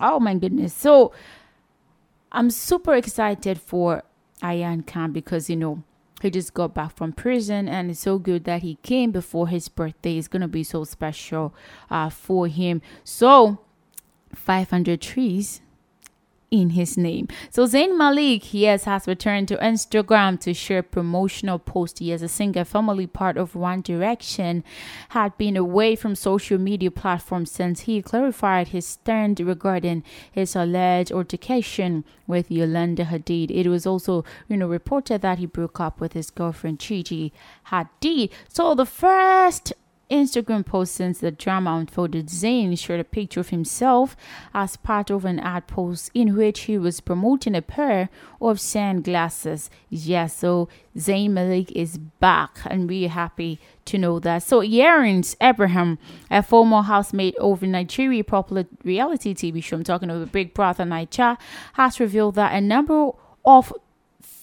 [0.00, 0.74] Oh my goodness.
[0.74, 1.12] So
[2.30, 4.02] I'm super excited for
[4.42, 5.82] Aryan Khan because, you know,
[6.20, 9.68] he just got back from prison and it's so good that he came before his
[9.68, 10.18] birthday.
[10.18, 11.54] It's to be so special
[11.90, 12.82] uh, for him.
[13.04, 13.60] So
[14.34, 15.60] 500 trees
[16.50, 17.28] in his name.
[17.50, 21.98] So Zayn Malik, yes, has returned to Instagram to share promotional post.
[21.98, 24.64] He is a singer formerly part of One Direction,
[25.10, 31.12] had been away from social media platforms since he clarified his stand regarding his alleged
[31.12, 33.50] altercation with Yolanda Hadid.
[33.50, 37.32] It was also, you know, reported that he broke up with his girlfriend Gigi
[37.68, 38.30] Hadid.
[38.48, 39.72] So the first
[40.10, 44.16] Instagram post since the drama unfolded, Zayn shared a picture of himself
[44.54, 48.08] as part of an ad post in which he was promoting a pair
[48.40, 49.70] of sunglasses.
[49.90, 54.42] Yes, so Zayn Malik is back, and we're happy to know that.
[54.42, 55.98] So, Yerins Abraham,
[56.30, 61.38] a former housemate of Nigeria popular reality TV show, I'm talking about Big Brother Naija,
[61.74, 63.10] has revealed that a number
[63.44, 63.72] of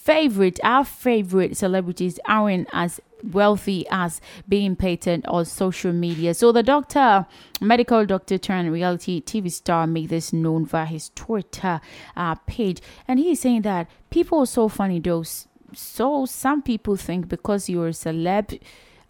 [0.06, 6.34] favorite, our favorite celebrities aren't as wealthy as being patent on social media.
[6.34, 7.26] So the doctor,
[7.60, 11.80] medical doctor turned reality TV star, made this known via his Twitter
[12.16, 15.00] uh, page, and he's saying that people are so funny.
[15.00, 18.60] Those so some people think because you're a celeb.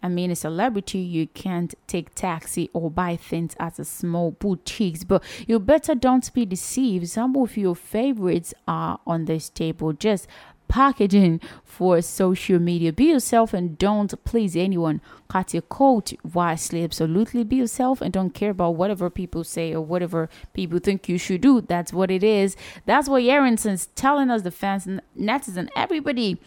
[0.03, 5.03] I mean, a celebrity, you can't take taxi or buy things at a small boutiques,
[5.03, 7.09] but you better don't be deceived.
[7.09, 9.93] Some of your favorites are on this table.
[9.93, 10.27] Just
[10.67, 12.91] packaging for social media.
[12.93, 15.01] Be yourself and don't please anyone.
[15.27, 16.83] Cut your coat wisely.
[16.83, 21.17] Absolutely be yourself and don't care about whatever people say or whatever people think you
[21.17, 21.61] should do.
[21.61, 22.55] That's what it is.
[22.85, 26.39] That's what Yaronson's telling us, the fans and netizens, everybody.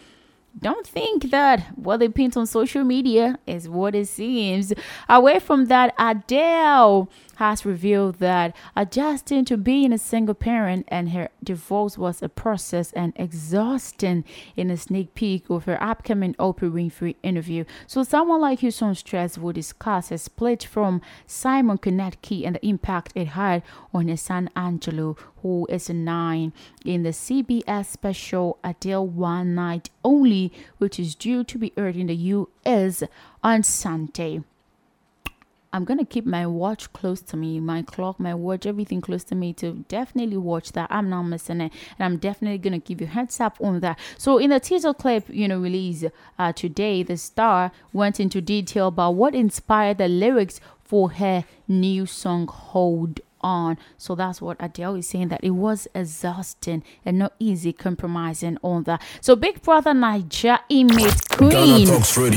[0.59, 4.73] Don't think that what they paint on social media is what it seems.
[5.09, 7.09] Away from that, Adele
[7.41, 12.93] has revealed that adjusting to being a single parent and her divorce was a process
[12.93, 14.23] and exhausting
[14.57, 17.65] in a sneak peek of her upcoming Oprah Winfrey interview.
[17.87, 23.13] So, someone like You songstress will discuss a split from Simon Konecki and the impact
[23.15, 23.63] it had
[23.95, 26.53] on his son Angelo, who is nine,
[26.85, 32.09] in the CBS special Adele One Night Only, which is due to be aired in
[32.09, 33.03] the US
[33.43, 34.43] on Sunday.
[35.73, 39.35] I'm gonna keep my watch close to me, my clock, my watch, everything close to
[39.35, 40.89] me to definitely watch that.
[40.91, 43.99] I'm not missing it, and I'm definitely gonna give you heads up on that.
[44.19, 46.05] So in the teaser clip, you know, release
[46.39, 52.05] uh, today, the star went into detail about what inspired the lyrics for her new
[52.05, 53.79] song "Hold on.
[53.97, 58.83] So that's what Adele is saying that it was exhausting and not easy compromising on
[58.85, 59.01] that.
[59.21, 61.87] So Big Brother Naija image Queen,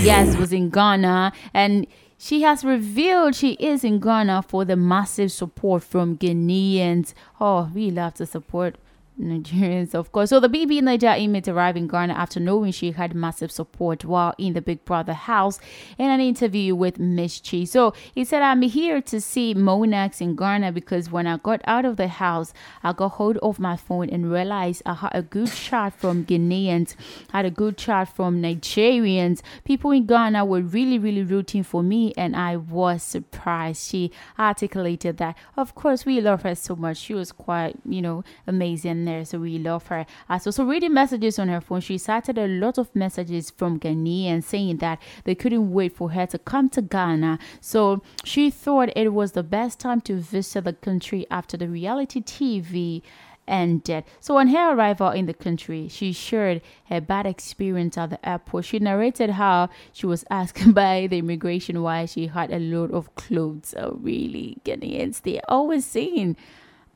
[0.05, 1.87] yes, was in Ghana and.
[2.25, 7.13] She has revealed she is in Ghana for the massive support from Ghanaians.
[7.41, 8.77] Oh, we love to support
[9.19, 10.29] Nigerians, of course.
[10.31, 14.33] So the BB Naija inmate arrived in Ghana after knowing she had massive support while
[14.37, 15.59] in the Big Brother house
[15.97, 17.65] in an interview with Miss Chi.
[17.65, 21.85] So he said, I'm here to see Monax in Ghana because when I got out
[21.85, 25.51] of the house, I got hold of my phone and realized I had a good
[25.51, 26.95] chat from Ghanaians,
[27.31, 29.41] had a good chat from Nigerians.
[29.63, 33.87] People in Ghana were really, really rooting for me, and I was surprised.
[33.87, 35.37] She articulated that.
[35.55, 36.97] Of course, we love her so much.
[36.97, 40.05] She was quite, you know, amazing there, so we love her.
[40.29, 43.79] Uh, so, so reading messages on her phone, she cited a lot of messages from
[43.79, 47.39] Ghanaians saying that they couldn't wait for her to come to Ghana.
[47.61, 52.21] So she thought it was the best time to visit the country after the reality
[52.21, 53.01] TV
[53.47, 54.03] ended.
[54.19, 58.65] So on her arrival in the country, she shared her bad experience at the airport.
[58.65, 63.13] She narrated how she was asked by the immigration why she had a load of
[63.15, 63.73] clothes.
[63.77, 64.57] Oh, really?
[64.63, 66.37] Ghanaians, they're always saying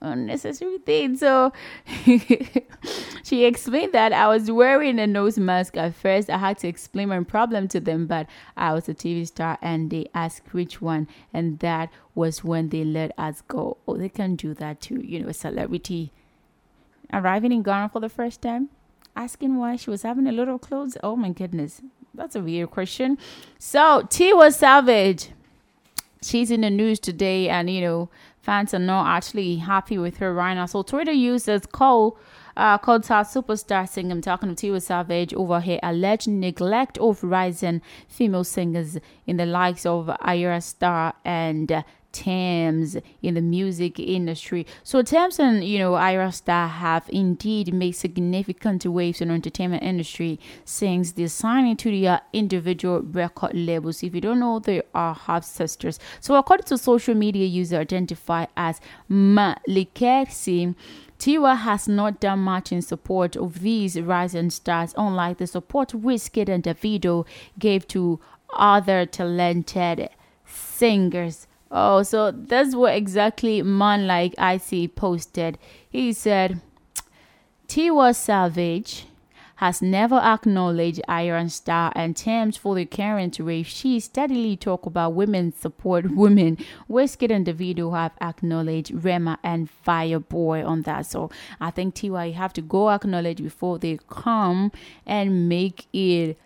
[0.02, 1.16] unnecessary thing.
[1.18, 1.54] So
[3.24, 6.30] she explained that I was wearing a nose mask at first.
[6.30, 9.90] I had to explain my problem to them, but I was a TV star and
[9.90, 13.78] they asked which one, and that was when they let us go.
[13.88, 16.12] Oh, they can do that too, you know, a celebrity
[17.14, 18.70] arriving in Ghana for the first time,
[19.16, 20.98] asking why she was having a lot of clothes.
[21.04, 21.82] Oh my goodness,
[22.14, 23.18] that's a weird question.
[23.58, 25.30] So Tiwa Savage,
[26.22, 28.10] she's in the news today, and you know
[28.48, 30.66] fans are not actually happy with her right now.
[30.66, 32.18] So Twitter users call.
[32.56, 34.12] Uh, called her superstar singer.
[34.12, 39.46] I'm talking to Tiwa Savage over her alleged neglect of rising female singers in the
[39.46, 41.84] likes of Ayra Starr and
[42.18, 44.66] Tems in the music industry.
[44.84, 49.84] So Tems and you know Ayra Starr have indeed made significant waves in the entertainment
[49.84, 54.02] industry since the signing to their uh, individual record labels.
[54.02, 56.00] If you don't know, they are half sisters.
[56.20, 60.76] So according to social media user identified as Malikesi.
[61.20, 66.48] Tiwa has not done much in support of these rising stars, unlike the support Wizkid
[66.48, 67.26] and Davido
[67.58, 68.20] gave to
[68.54, 70.10] other talented
[70.46, 71.47] singers.
[71.70, 75.58] Oh, so that's what exactly man like IC posted.
[75.90, 76.62] He said,
[77.68, 79.06] Tiwa Savage
[79.58, 83.66] has never acknowledged Ayra Starr and Tems for the current rave.
[83.66, 86.58] She steadily talk about women support women.
[86.90, 91.08] Wizkid and Davido have acknowledged Rema and Fireboy on that.
[91.08, 94.72] So I think Tiwa you have to go acknowledge before they come
[95.08, 96.38] and make it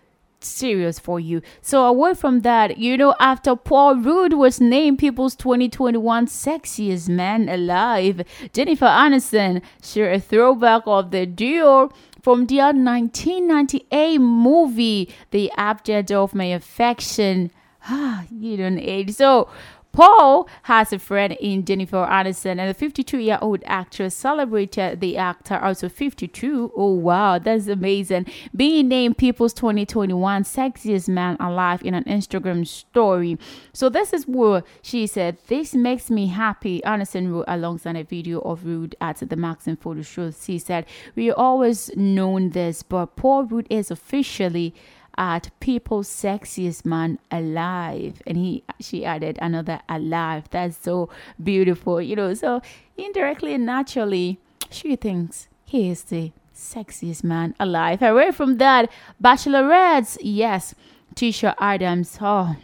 [0.44, 1.42] serious for you.
[1.60, 7.48] So away from that, you know, after Paul Rudd was named People's 2021 Sexiest Man
[7.48, 8.22] Alive,
[8.52, 11.90] Jennifer Aniston shared a throwback of the duo
[12.22, 17.50] from their 1998 movie, The Object of My Affection.
[17.88, 19.12] Ah, you don't age.
[19.14, 19.48] So
[19.92, 25.18] Paul has a friend in Jennifer Aniston, and the 52 year old actress celebrated the
[25.18, 26.72] actor, also 52.
[26.74, 28.26] Oh, wow, that's amazing.
[28.56, 33.38] Being named People's 2021 Sexiest Man Alive in an Instagram story.
[33.74, 36.80] So, this is where she said, This makes me happy.
[36.86, 40.34] Aniston wrote alongside a video of Rudd at the Maxim photo shoot.
[40.42, 44.74] She said, We always known this, but Paul Rudd is officially
[45.18, 50.48] at people's sexiest man alive and he she added another alive.
[50.50, 51.10] That's so
[51.42, 52.62] beautiful you know so
[52.96, 54.38] indirectly and naturally
[54.70, 58.02] she thinks he is the sexiest man alive.
[58.02, 58.90] Away from that
[59.22, 60.74] bachelorettes yes
[61.14, 62.18] Tayshia Adams.
[62.20, 62.56] Oh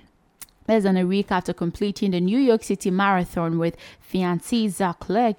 [0.67, 3.75] less than a week after completing the new york city marathon with
[4.13, 5.39] fiancé Zac Clark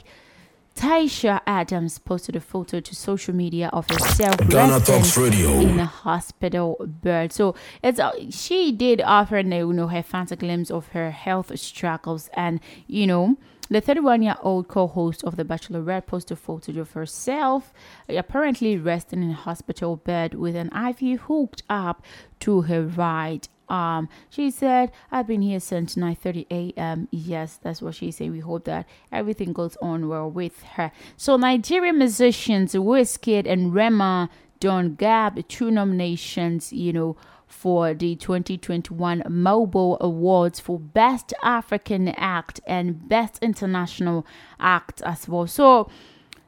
[0.80, 7.34] Tayshia Adams posted a photo to social media of herself in a hospital bed.
[7.34, 7.54] So
[7.84, 12.30] it's uh, she did offer you know her fans a glimpse of her health struggles,
[12.34, 13.36] and you know
[13.70, 17.74] the 31 year old co host of The Bachelorette posted a photo of herself
[18.08, 22.06] apparently resting in a hospital bed with an IV hooked up
[22.40, 24.10] to her right arm.
[24.30, 27.08] She said, I've been here since 9:30 a.m.
[27.12, 28.32] Yes, that's what she said.
[28.32, 30.92] We hope that everything goes on well with her.
[31.18, 37.16] So Nigerian musicians Wizkid and Rema Don Gab, two nominations, you know,
[37.48, 44.26] for the 2021 MOBO Awards for Best African Act and Best International
[44.60, 45.48] Act as well.
[45.48, 45.90] So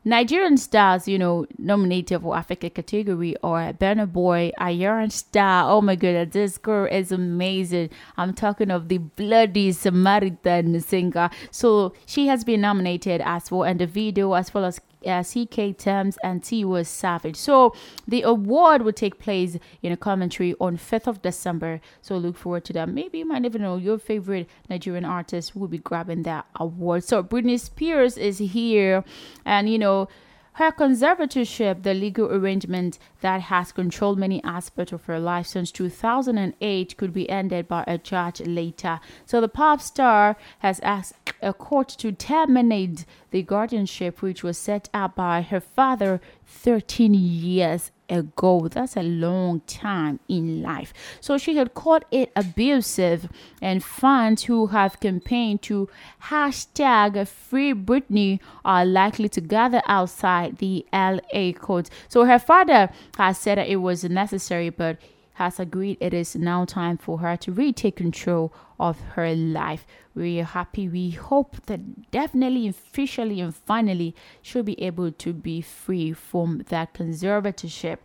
[0.04, 5.70] Nigerian stars, you know, nominated for Africa category are Burna Boy, Ayra Starr.
[5.70, 7.92] Oh my goodness, this girl is amazing.
[8.18, 11.30] I'm talking of the bloody Samaritan singer.
[11.52, 15.78] So she has been nominated as well, and the video as well as uh, CKay
[15.78, 17.36] Tems and Tiwa Savage.
[17.36, 17.76] So
[18.08, 21.82] the award will take place in a commentary on 5th of December.
[22.02, 22.90] So look forward to that.
[22.90, 27.04] Maybe you might even know your favorite Nigerian artist will be grabbing that award.
[27.04, 29.04] So Britney Spears is here,
[29.46, 30.08] and you know.
[30.56, 36.98] Her conservatorship, the legal arrangement that has controlled many aspects of her life since 2008,
[36.98, 39.00] could be ended by a judge later.
[39.26, 44.90] So the pop star has asked a court to terminate the guardianship, which was set
[44.94, 48.68] up by her father 13 years ago.
[48.68, 50.94] That's a long time in life.
[51.22, 53.30] So she had called it abusive,
[53.62, 55.90] and fans who have campaigned to
[56.26, 61.90] hashtag Free Britney are likely to gather outside the LA court.
[62.10, 64.98] So her father has said that it was necessary, but
[65.34, 69.86] has agreed it is now time for her to retake control of her life.
[70.14, 70.90] We are happy.
[70.90, 76.94] We hope that definitely, officially, and finally, she'll be able to be free from that
[76.94, 77.98] conservatorship.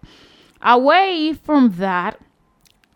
[0.62, 2.20] Away from that,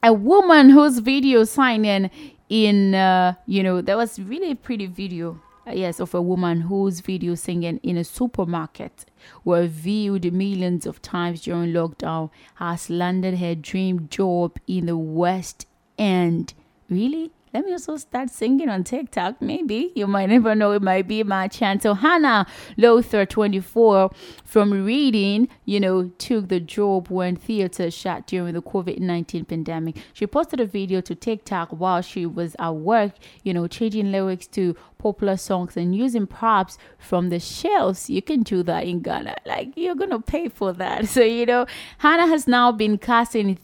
[0.03, 2.11] a woman whose video signing
[2.49, 5.41] in, uh, you know, there was really a pretty video
[5.71, 9.05] Uh, yes, of a woman whose video singing in a supermarket
[9.45, 15.67] were viewed millions of times during lockdown has landed her dream job in the West
[15.97, 16.55] End.
[16.89, 17.31] Really?
[17.53, 19.43] Let me also start singing on TikTok.
[19.43, 20.71] Maybe you might never know.
[20.71, 21.83] It might be my chance.
[21.83, 22.47] So Hannah
[22.77, 24.13] Lowther, 24,
[24.45, 29.97] from reading, you know, took the job when theater shut during the COVID 19 pandemic.
[30.13, 34.47] She posted a video to TikTok while she was at work, you know, changing lyrics
[34.49, 38.09] to popular songs and using props from the shelves.
[38.09, 39.37] You can do that in Ghana.
[39.45, 41.01] Like you're gonna pay for that.
[41.11, 41.67] So you know,
[41.99, 43.59] Hannah has now been casting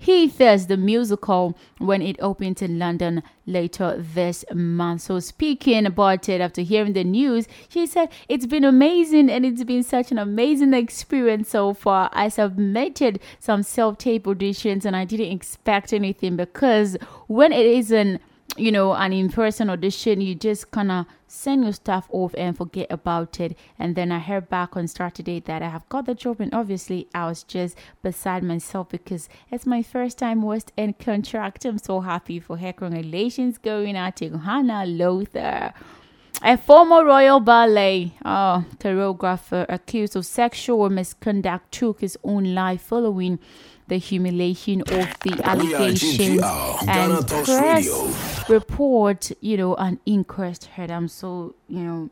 [0.00, 5.02] Heathers the musical when it opened in London later this month.
[5.02, 9.64] So speaking about it after hearing the news, she said it's been amazing and it's
[9.64, 12.10] been such an amazing experience so far.
[12.12, 18.20] I submitted some self-tape auditions and I didn't expect anything because when it isn't
[18.56, 22.56] you know, an in person audition, you just kind of send your stuff off and
[22.56, 23.56] forget about it.
[23.78, 27.08] And then I heard back on Saturday that I have got the job, and obviously,
[27.14, 31.64] I was just beside myself because it's my first time West End contract.
[31.64, 32.72] I'm so happy for her.
[32.72, 35.74] Congratulations going out to Hannah Lowther.
[36.42, 43.38] A former Royal Ballet oh, choreographer accused of sexual misconduct took his own life following
[43.88, 46.40] the humiliation of the allegations
[46.88, 50.90] and press report, you know, an inquest heard.
[50.90, 52.10] I'm so, you know,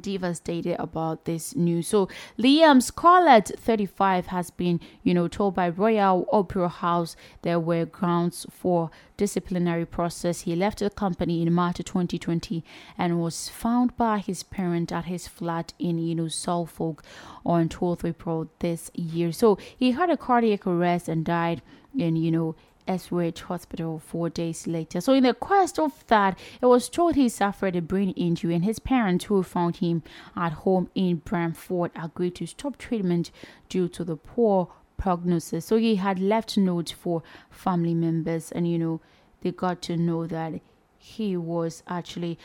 [0.00, 1.88] devastated about this news.
[1.88, 2.08] So
[2.38, 8.46] Liam Scarlett, 35, has been, you know, told by Royal Opera House there were grounds
[8.50, 10.42] for disciplinary process.
[10.42, 12.64] He left the company in March 2020
[12.98, 17.02] and was found by his parent at his flat in, you know, Suffolk
[17.44, 19.32] on 12th April this year.
[19.32, 21.62] So he had a cardiac arrest and died
[21.96, 22.54] in, you know,
[22.86, 25.00] Ipswich Hospital four days later.
[25.00, 28.64] So, in the quest of that, it was told he suffered a brain injury, and
[28.64, 30.02] his parents, who found him
[30.36, 33.30] at home in Brantford, agreed to stop treatment
[33.68, 35.64] due to the poor prognosis.
[35.66, 39.00] So, he had left notes for family members, and you know,
[39.42, 40.60] they got to know that
[40.98, 42.38] he was actually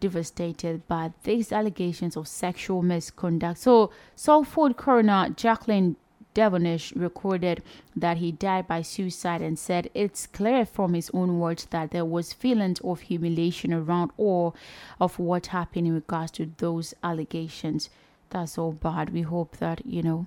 [0.00, 3.58] devastated by these allegations of sexual misconduct.
[3.58, 5.96] So, Suffolk coroner Jacqueline
[6.34, 7.62] Devonish recorded
[7.94, 12.04] that he died by suicide and said it's clear from his own words that there
[12.04, 14.54] was feelings of humiliation around all
[15.00, 17.90] of what happened in regards to those allegations.
[18.30, 19.10] That's all bad.
[19.10, 20.26] We hope that, you know,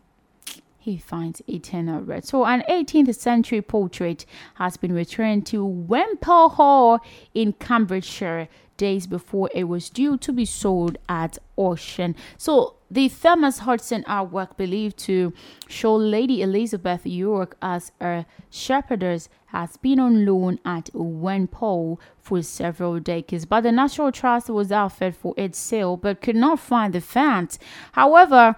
[0.85, 2.27] he finds eternal rest.
[2.27, 6.99] So, an 18th century portrait has been returned to Wimpole Hall
[7.33, 8.47] in Cambridgeshire
[8.77, 12.15] days before it was due to be sold at auction.
[12.37, 15.33] So, the Thomas Hudson artwork, believed to
[15.67, 22.99] show Lady Elizabeth Yorke as a shepherdess, has been on loan at Wimpole for several
[22.99, 23.45] decades.
[23.45, 27.57] But the National Trust was offered for its sale but could not find the fans.
[27.93, 28.55] However,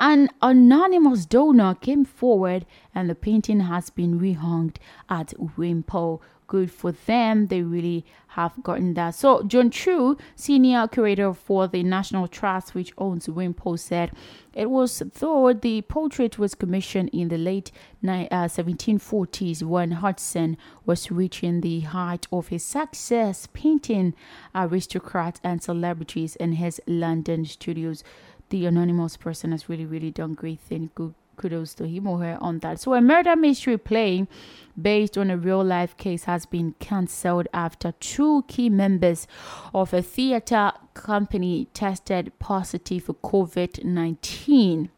[0.00, 4.74] an anonymous donor came forward and the painting has been rehung
[5.08, 6.22] at Wimpole.
[6.46, 7.48] Good for them.
[7.48, 9.14] They really have gotten that.
[9.14, 14.12] So, John Chu, senior curator for the National Trust, which owns Wimpole, said
[14.54, 17.70] it was thought the portrait was commissioned in the late
[18.00, 20.56] ni- uh, 1740s when Hudson
[20.86, 24.14] was reaching the height of his success, painting
[24.54, 28.02] aristocrats and celebrities in his London studios
[28.50, 30.90] the anonymous person has really, really done great things.
[30.94, 32.80] Good kudos to him or her on that.
[32.80, 34.26] So a murder mystery play
[34.80, 39.26] based on a real life case has been cancelled after two key members
[39.72, 44.90] of a theater company tested positive for COVID-19.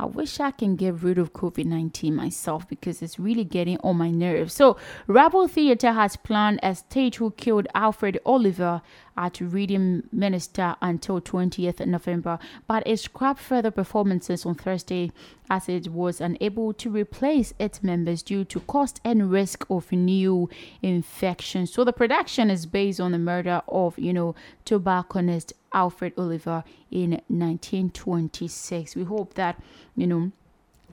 [0.00, 3.96] I wish I can get rid of COVID 19 myself because it's really getting on
[3.96, 4.54] my nerves.
[4.54, 4.76] So,
[5.08, 8.80] Rabble Theatre has planned a stage who killed Alfred Oliver
[9.18, 12.38] at Reading Minster until 20th November,
[12.68, 15.10] but it scrapped further performances on Thursday
[15.50, 20.48] as it was unable to replace its members due to cost and risk of new
[20.82, 21.72] infections.
[21.72, 27.10] So, the production is based on the murder of, you know, tobacconist Alfred Oliver in
[27.26, 28.94] 1926.
[28.94, 29.60] We hope that,
[29.96, 30.30] you know,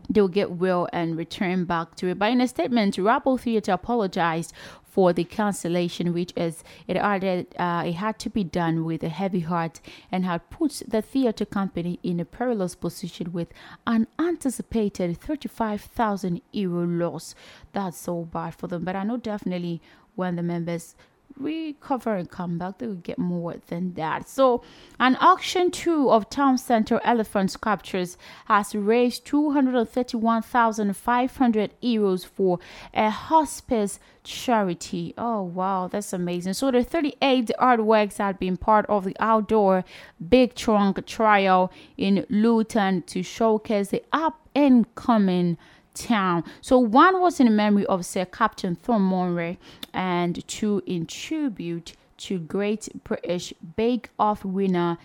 [0.09, 2.19] they'll get well and return back to it.
[2.19, 4.53] But in a statement, Rabble Theatre apologized
[4.95, 9.09] for the cancellation, which is it added uh, it had to be done with a
[9.09, 13.49] heavy heart and had put the theatre company in a perilous position with
[13.85, 17.35] an anticipated 35,000 euro loss.
[17.73, 18.85] That's so bad for them.
[18.85, 19.81] But I know definitely
[20.15, 20.95] when the members
[21.37, 24.27] recover and come back, they will get more than that.
[24.29, 24.63] So,
[24.99, 32.59] an auction two of Town Center elephant sculptures has raised 231,500 euros for
[32.93, 35.13] a hospice charity.
[35.17, 36.53] Oh, wow, that's amazing.
[36.53, 39.83] So, the 38 artworks had been part of the outdoor
[40.29, 45.57] Big Trunk trial in Luton to showcase the up and coming
[45.95, 46.43] town.
[46.61, 49.57] So one was in memory of Sir Captain Thornmonray
[49.93, 54.97] and two in tribute to great British Bake Off winner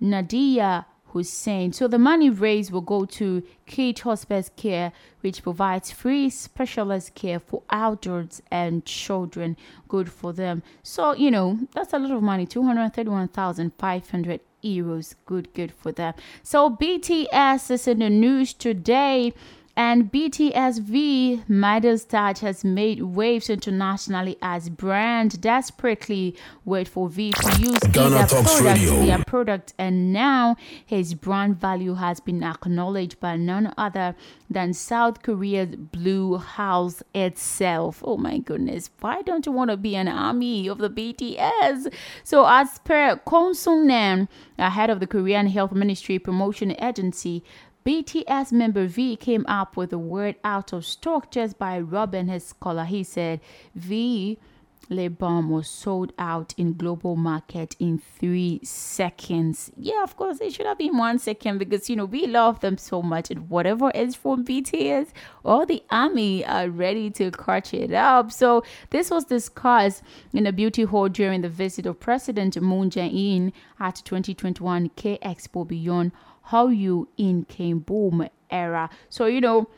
[0.00, 0.86] Nadiya
[1.16, 1.72] Hussain.
[1.72, 7.40] So the money raised will go to Keech Hospice Care, which provides free specialist care
[7.40, 9.56] for adults and children.
[9.88, 10.62] Good for them.
[10.82, 15.14] So, you know, that's a lot of money 231,500 euros.
[15.24, 16.14] Good, good for them.
[16.42, 19.32] So BTS is in the news today.
[19.78, 26.34] And BTSV Midas Touch has made waves internationally as brand desperately
[26.64, 29.04] wait for V to use Ghana product, Radio.
[29.04, 34.16] their product, and now his brand value has been acknowledged by none other
[34.48, 38.02] than South Korea's Blue House itself.
[38.02, 41.92] Oh my goodness, why don't you want to be an army of the BTS?
[42.24, 44.28] So, as per Kong Sung Nam,
[44.58, 47.44] head of the Korean Health Ministry Promotion Agency,
[47.86, 52.52] BTS member V came up with the word out of stock just by rubbing his
[52.52, 52.84] collar.
[52.84, 53.40] He said
[53.76, 54.40] V
[54.88, 59.70] lip balm was sold out in global market in three seconds.
[59.76, 62.76] Yeah, of course, it should have been one second because you know we love them
[62.76, 65.10] so much, and whatever is from BTS,
[65.44, 68.32] all the army are ready to catch it up.
[68.32, 70.02] So this was discussed
[70.32, 75.66] in a beauty hall during the visit of President Moon Jae-in at 2021 K Expo
[75.66, 76.10] Beyond
[76.46, 78.90] how you in came boom era.
[79.08, 79.68] So you know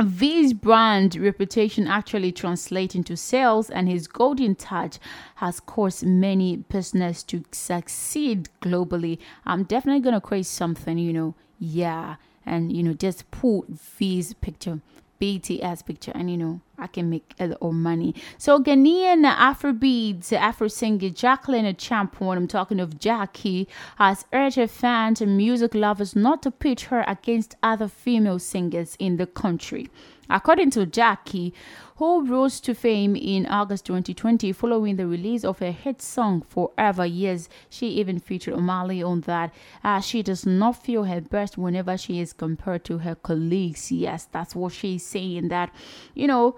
[0.00, 4.98] V's brand reputation actually translates into sales, and his golden touch
[5.36, 9.18] has caused many business to succeed globally.
[9.46, 14.80] I'm definitely gonna create something, you know, yeah, and you know, just put V's picture
[15.22, 18.12] BTS picture, and you know, I can make a little money.
[18.38, 23.68] So, Ghanaian Afrobeats Afro singer Jacqueline Acheampong, I'm talking of Gyakie,
[23.98, 28.96] has urged her fans and music lovers not to pitch her against other female singers
[28.98, 29.88] in the country.
[30.30, 31.52] According to Gyakie,
[31.96, 37.06] who rose to fame in August 2020 following the release of her hit song Forever
[37.06, 39.52] Years, she even featured Omah Lay on that.
[39.84, 43.92] Uh, she does not feel her best whenever she is compared to her colleagues.
[43.92, 45.48] Yes, that's what she's saying.
[45.48, 45.72] That,
[46.14, 46.56] you know,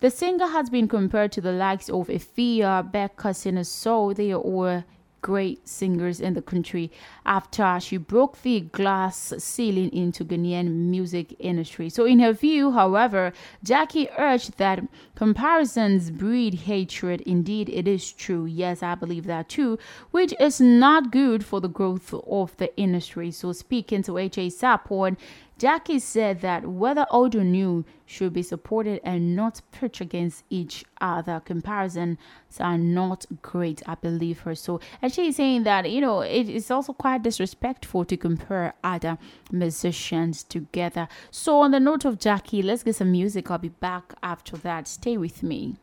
[0.00, 3.32] the singer has been compared to the likes of Efya, Becca,
[3.64, 4.82] So They are all
[5.22, 6.90] great singers in the country
[7.24, 11.88] after she broke the glass ceiling into Ghanaian music industry.
[11.88, 13.32] So in her view, however,
[13.64, 14.84] Gyakie urged that
[15.14, 17.20] comparisons breed hatred.
[17.22, 18.44] Indeed, it is true.
[18.44, 19.78] Yes, I believe that too,
[20.10, 23.30] which is not good for the growth of the industry.
[23.30, 25.16] So speaking to HA Sapon,
[25.58, 30.84] Gyakie said that whether old or new should be supported and not pitched against each
[31.00, 31.40] other.
[31.44, 32.18] Comparisons
[32.58, 34.54] are not great, I believe her.
[34.54, 39.18] So, and she's saying that, you know, it is also quite disrespectful to compare other
[39.50, 41.08] musicians together.
[41.30, 43.50] So, on the note of Gyakie, let's get some music.
[43.50, 44.88] I'll be back after that.
[44.88, 45.76] Stay with me.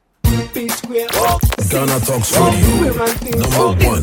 [1.70, 2.94] Ghana Talks Radio,
[3.36, 4.02] number one.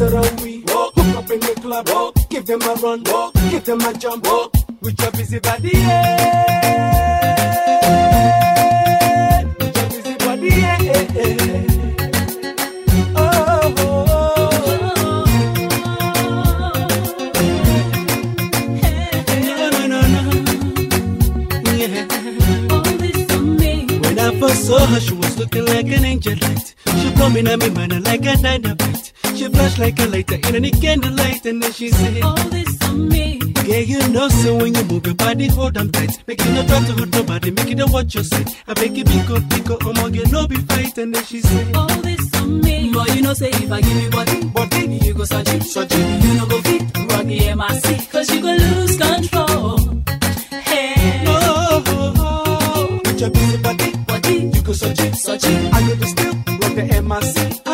[0.69, 3.03] Hook up in the club, give them a run,
[3.51, 4.27] give them a jump,
[4.81, 7.05] with your busy body, yeah.
[9.59, 10.79] With your busy body, yeah.
[13.17, 15.25] Oh, oh, oh.
[19.59, 20.23] No, no, no, no.
[21.73, 22.07] Yeah.
[24.01, 26.75] When I first saw her, she was looking like an angel light.
[26.99, 29.13] She blow me na me man like a dynamite.
[29.35, 33.09] She flash like a lighter in any candlelight, and then she said, All this on
[33.09, 33.36] me.
[33.67, 36.23] Yeah, you know, so when you move your body, hold them tight.
[36.29, 38.49] Make you not try to hurt nobody, make it a watch your side.
[38.69, 41.41] I beg you, pick up, pick up, um, you no be fight, and then she
[41.41, 42.93] said, All this on me.
[42.93, 45.91] Boy, you know, say if I give you body, body, you go search it, search
[45.91, 46.25] it.
[46.25, 49.79] You know, go fit, run the MIC, cause you go lose control.
[50.53, 51.25] Hey.
[51.27, 53.01] Oh, oh, oh.
[53.05, 55.75] With your busy body, body, you go search it, search it.
[55.75, 57.66] I go to still, run the MIC.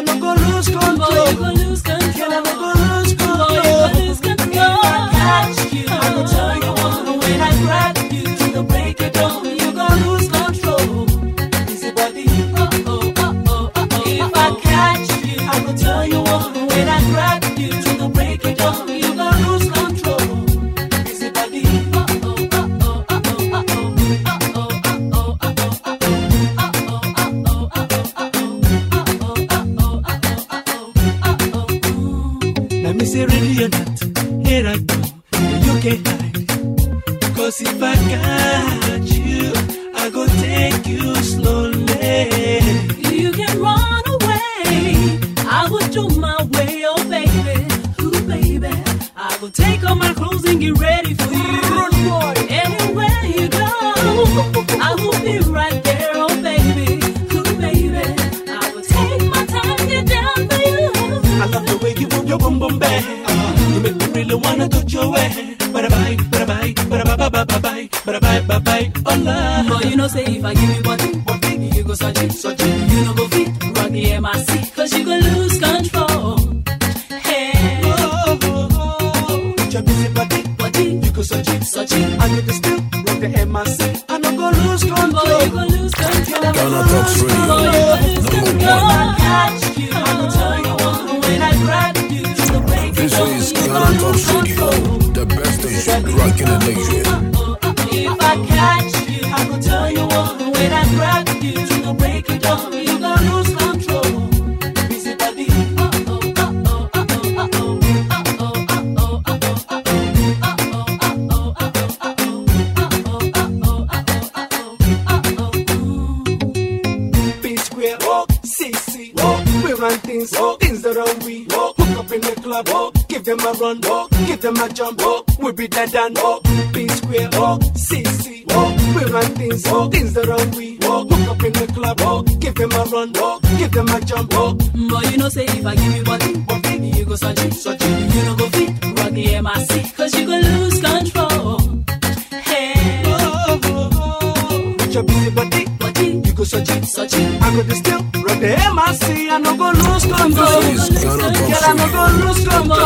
[147.42, 149.30] I go to still repair my sea.
[149.30, 150.32] I no go lose control.
[150.32, 152.78] Girl, I no go lose control.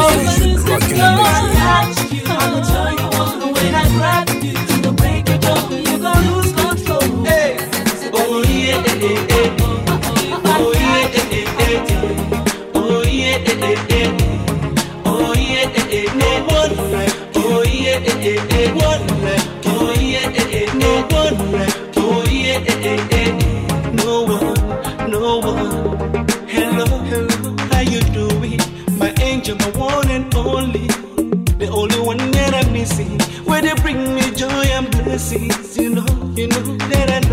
[2.28, 5.72] I go tell you all the way I grab you to the break of dawn.
[5.72, 7.24] You go lose control.
[7.24, 7.56] Hey,
[8.12, 9.26] oh yeah, yeah,
[9.56, 9.65] yeah.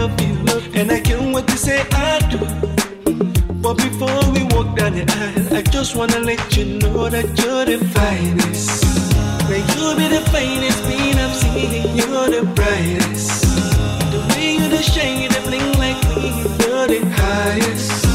[0.04, 0.34] Love you.
[0.80, 2.40] And I can't wait to say I do.
[3.64, 7.66] But before we walk down the aisle, I just wanna let you know that you're
[7.72, 8.82] the finest.
[9.50, 11.96] That you'll be the finest being I've seen.
[12.00, 13.32] You're the brightest.
[14.14, 16.24] The way you the shine, you the bling like me.
[16.64, 18.06] You're the highest.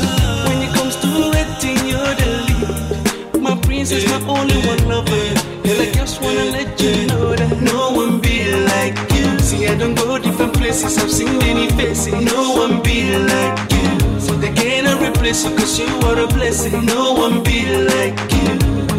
[0.46, 3.42] When it comes to rating, you're the lead.
[3.46, 5.26] My princess, my only one lover.
[5.68, 8.36] And I just wanna let you know that no one be
[8.72, 9.17] like you.
[9.50, 12.12] I don't go different places, I've seen many faces.
[12.12, 14.20] No one be like you.
[14.20, 16.84] So they cannot replace you, cause you are a blessing.
[16.84, 18.52] No one be like you.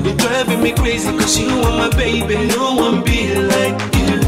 [0.04, 2.48] You're driving me crazy, cause you are my baby.
[2.48, 4.20] No one be like you.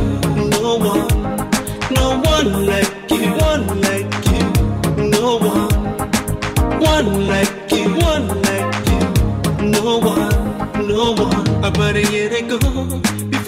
[0.61, 1.07] No one,
[1.89, 3.33] no one like you.
[3.41, 4.45] One like you.
[5.09, 5.73] No one,
[6.79, 7.95] one like you.
[7.95, 9.71] One like you.
[9.71, 11.65] No one, no one.
[11.65, 12.59] About a year ago,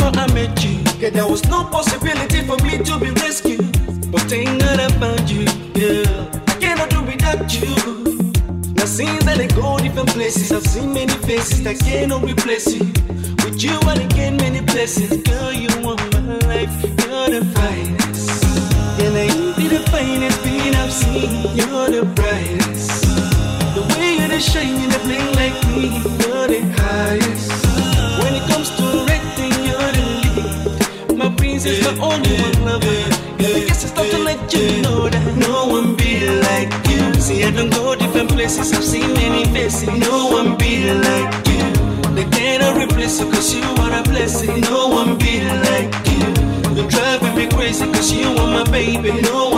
[0.04, 4.12] before I met you, yeah, there was no possibility for me to be rescued.
[4.12, 6.42] But I found you, yeah.
[6.48, 7.76] I cannot do without you.
[8.76, 12.86] Now since I go different places, I've seen many faces that cannot replace you.
[13.44, 18.44] With you I again many blessings, girl you are my life, you're the finest.
[19.00, 23.04] And I ain't be the finest being I've seen, you're the brightest.
[23.76, 26.13] The way you're the shine, you the bling like me,
[37.54, 37.60] you.
[37.60, 39.88] Don't go different places, I've seen many faces.
[39.88, 42.14] No one be like you.
[42.16, 44.62] They cannot replace you, cause you are a blessing.
[44.62, 46.76] No one be like you.
[46.76, 49.22] You're driving me crazy, cause you are my baby.
[49.22, 49.53] No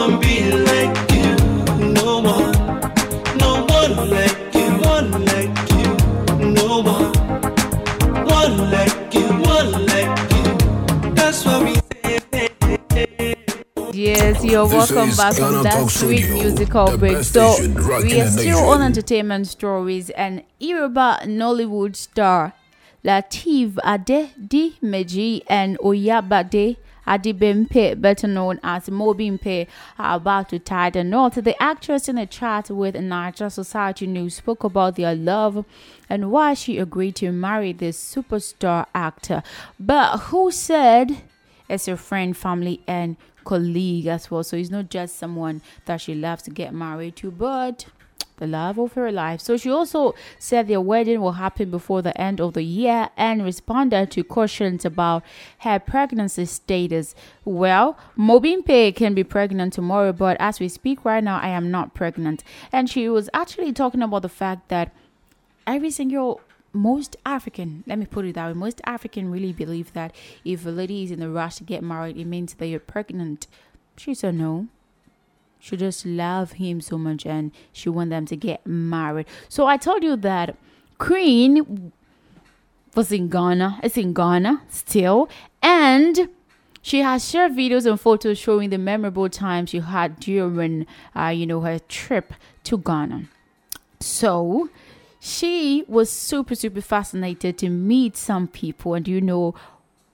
[14.91, 17.23] welcome back from that sweet musical break.
[17.23, 17.55] So
[18.03, 22.53] we are still on entertainment stories and Yoruba Nollywood star
[23.03, 29.67] Latif Ade Di Meji and Oyebade Adebimpe, better known as Mobimpe,
[29.99, 31.35] are about to tie the knot.
[31.35, 35.65] The actress in a chat with Niger Society News spoke about their love
[36.09, 39.43] and why she agreed to marry this superstar actor.
[39.79, 41.21] But who said
[41.69, 44.43] as her friend, family, and colleague as well.
[44.43, 47.85] So he's not just someone that she loves to get married to, but
[48.37, 49.39] the love of her life.
[49.39, 53.43] So she also said their wedding will happen before the end of the year and
[53.43, 55.23] responded to questions about
[55.59, 57.15] her pregnancy status.
[57.45, 61.93] Well, Mobimpe can be pregnant tomorrow, but as we speak right now, I am not
[61.93, 62.43] pregnant.
[62.71, 64.93] And she was actually talking about the fact that
[65.65, 66.41] every single
[66.75, 70.69] most African, let me put it that way, most African really believe that if a
[70.69, 73.47] lady is in a rush to get married, it means that you're pregnant.
[73.97, 74.67] She said no.
[75.59, 79.25] She just love him so much and she want them to get married.
[79.49, 80.55] So I told you that
[80.99, 81.91] Queen
[82.95, 83.79] was in Ghana.
[83.81, 85.27] It's in Ghana still.
[85.61, 86.29] And
[86.81, 90.85] she has shared videos and photos showing the memorable time she had during,
[91.15, 92.33] uh, you know, her trip
[92.65, 93.29] to Ghana.
[93.99, 94.69] So
[95.25, 98.93] she was super, super fascinated to meet some people.
[98.93, 99.55] And you know,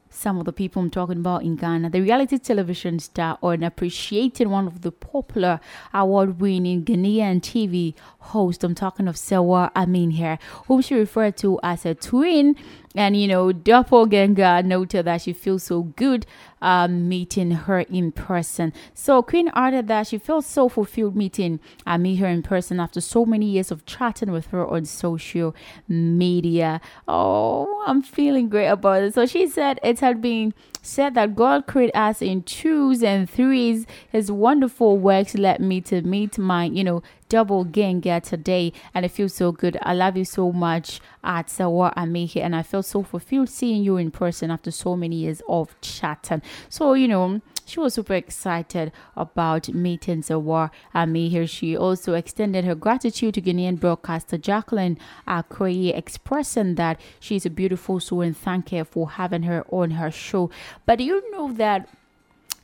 [0.10, 4.50] some of the people I'm talking about in Ghana, the reality television star on appreciating
[4.50, 5.60] one of the popular
[5.94, 8.64] award winning Ghanaian TV host.
[8.64, 12.56] I'm talking of Serwaa Amihere here, whom she referred to as a twin.
[12.94, 16.26] And you know, Doppelganger noted that she feels so good
[16.62, 18.74] um, meeting her in person.
[18.94, 23.00] So Queen added that she feels so fulfilled meeting I meet her in person after
[23.00, 25.56] so many years of chatting with her on social
[25.88, 26.82] media.
[27.08, 29.14] Oh, I'm feeling great about it.
[29.14, 33.86] So she said it had been said that God created us in twos and threes.
[34.12, 39.10] His wonderful works led me to meet my, you know, double ganga today, and it
[39.10, 39.78] feels so good.
[39.82, 43.96] I love you so much at Serwaa Amihere, and I feel so fulfilled seeing you
[43.96, 46.42] in person after so many years of chatting.
[46.68, 51.48] So, you know, she was super excited about meeting Serwaa Amihere.
[51.48, 58.02] She also extended her gratitude to Ghanaian broadcaster Jacqueline Akoye, expressing that she's a beautiful
[58.02, 60.52] soul and thank her for having her on her show.
[60.86, 61.88] But you know that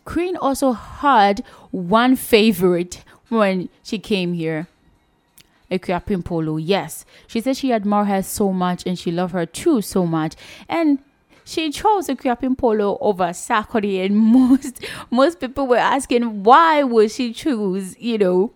[0.03, 4.67] Queen also had one favorite when she came here.
[5.69, 7.05] Akuapem Poloo, yes.
[7.27, 10.35] She said she admired her so much and she loved her too so much.
[10.69, 10.99] And
[11.43, 17.33] she chose Akuapem Poloo over Sakori and most most people were asking why would she
[17.33, 18.51] choose, you know,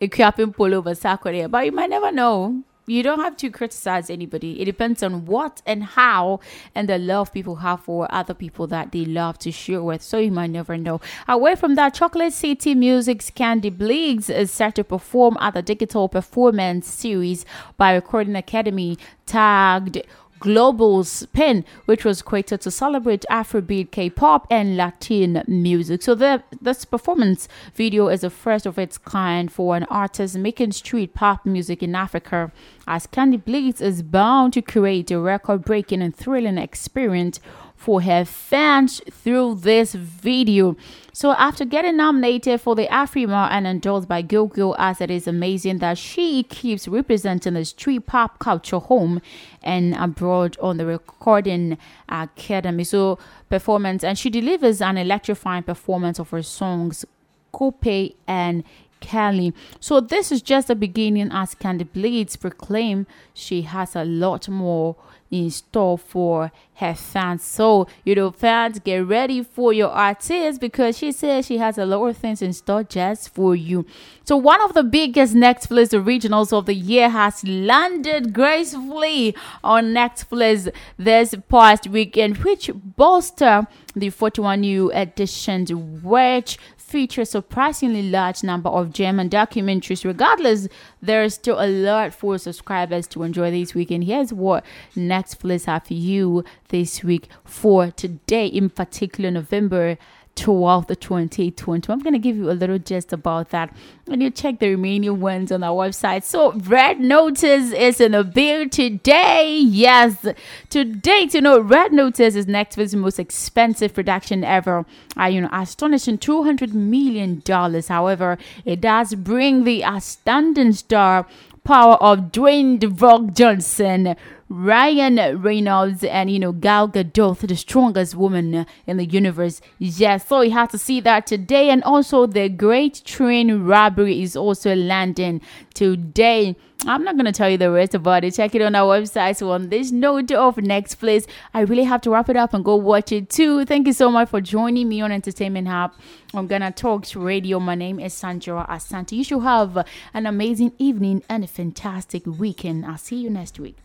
[0.00, 1.48] Akuapem Poloo over Sakori.
[1.48, 2.62] But you might never know.
[2.86, 4.60] You don't have to criticize anybody.
[4.60, 6.40] It depends on what and how
[6.74, 10.02] and the love people have for other people that they love to share with.
[10.02, 11.00] So you might never know.
[11.26, 16.08] Away from that, Chocolate City Music's Candy Bleakz is set to perform at the digital
[16.08, 17.46] performance series
[17.78, 20.02] by Recording Academy tagged
[20.44, 26.02] Global Spin, which was created to celebrate Afrobeat, K-pop, and Latin music.
[26.02, 30.72] So the this performance video is the first of its kind for an artist making
[30.72, 32.52] street pop music in Africa,
[32.86, 37.40] as Candy Bleakz is bound to create a record-breaking and thrilling experience
[37.84, 40.74] for her fans through this video.
[41.12, 45.78] So after getting nominated for the Afrima and endorsed by Gilgil as it is amazing
[45.78, 49.20] that she keeps representing the street pop culture home
[49.62, 51.76] and abroad on the recording
[52.08, 52.84] academy.
[52.84, 53.18] So
[53.50, 57.04] performance and she delivers an electrifying performance of her songs
[57.52, 58.64] Coupe and
[59.00, 59.52] Kelly.
[59.78, 64.96] So this is just the beginning as Candy Bleakz proclaim she has a lot more
[65.34, 67.42] in store for her fans.
[67.42, 71.84] So, you know, fans, get ready for your artist because she says she has a
[71.84, 73.84] lot of things in store just for you.
[74.24, 79.34] So, one of the biggest Netflix originals of the year has landed gracefully
[79.64, 88.02] on Netflix this past weekend, which bolster the 41 new editions, which feature a surprisingly
[88.02, 90.04] large number of German documentaries.
[90.04, 90.68] Regardless,
[91.00, 93.90] there is still a lot for subscribers to enjoy this week.
[93.90, 94.64] And here's what
[94.96, 99.96] Netflix have for you this week for today, in particular, November
[100.36, 101.92] 12th, 2020.
[101.92, 103.74] I'm going to give you a little gist about that
[104.08, 106.24] and you check the remaining ones on our website.
[106.24, 109.58] So, Red Notice is in a bill today.
[109.58, 110.26] Yes,
[110.70, 114.84] to date, you know, Red Notice is Netflix's most expensive production ever.
[115.18, 117.42] Uh, you know, astonishing $200 million.
[117.88, 121.26] However, it does bring the outstanding star
[121.64, 124.16] power of Dwayne The Rock Johnson,
[124.56, 129.60] Ryan Reynolds, and you know Gal Gadot, the strongest woman in the universe.
[129.78, 134.36] Yes, so you have to see that today, and also the Great Train Robbery is
[134.36, 135.40] also landing
[135.74, 136.54] today.
[136.86, 138.34] I'm not gonna tell you the rest about it.
[138.34, 139.36] Check it on our website.
[139.36, 142.76] So on this note of Netflix, I really have to wrap it up and go
[142.76, 143.64] watch it too.
[143.64, 145.94] Thank you so much for joining me on Entertainment Hub.
[146.32, 147.58] I'm gonna talk to radio.
[147.58, 149.16] My name is Sandra Asante.
[149.16, 152.86] You should have an amazing evening and a fantastic weekend.
[152.86, 153.83] I'll see you next week.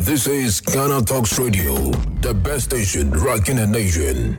[0.00, 1.74] This is Ghana Talks Radio,
[2.22, 4.38] the best station rocking in the nation.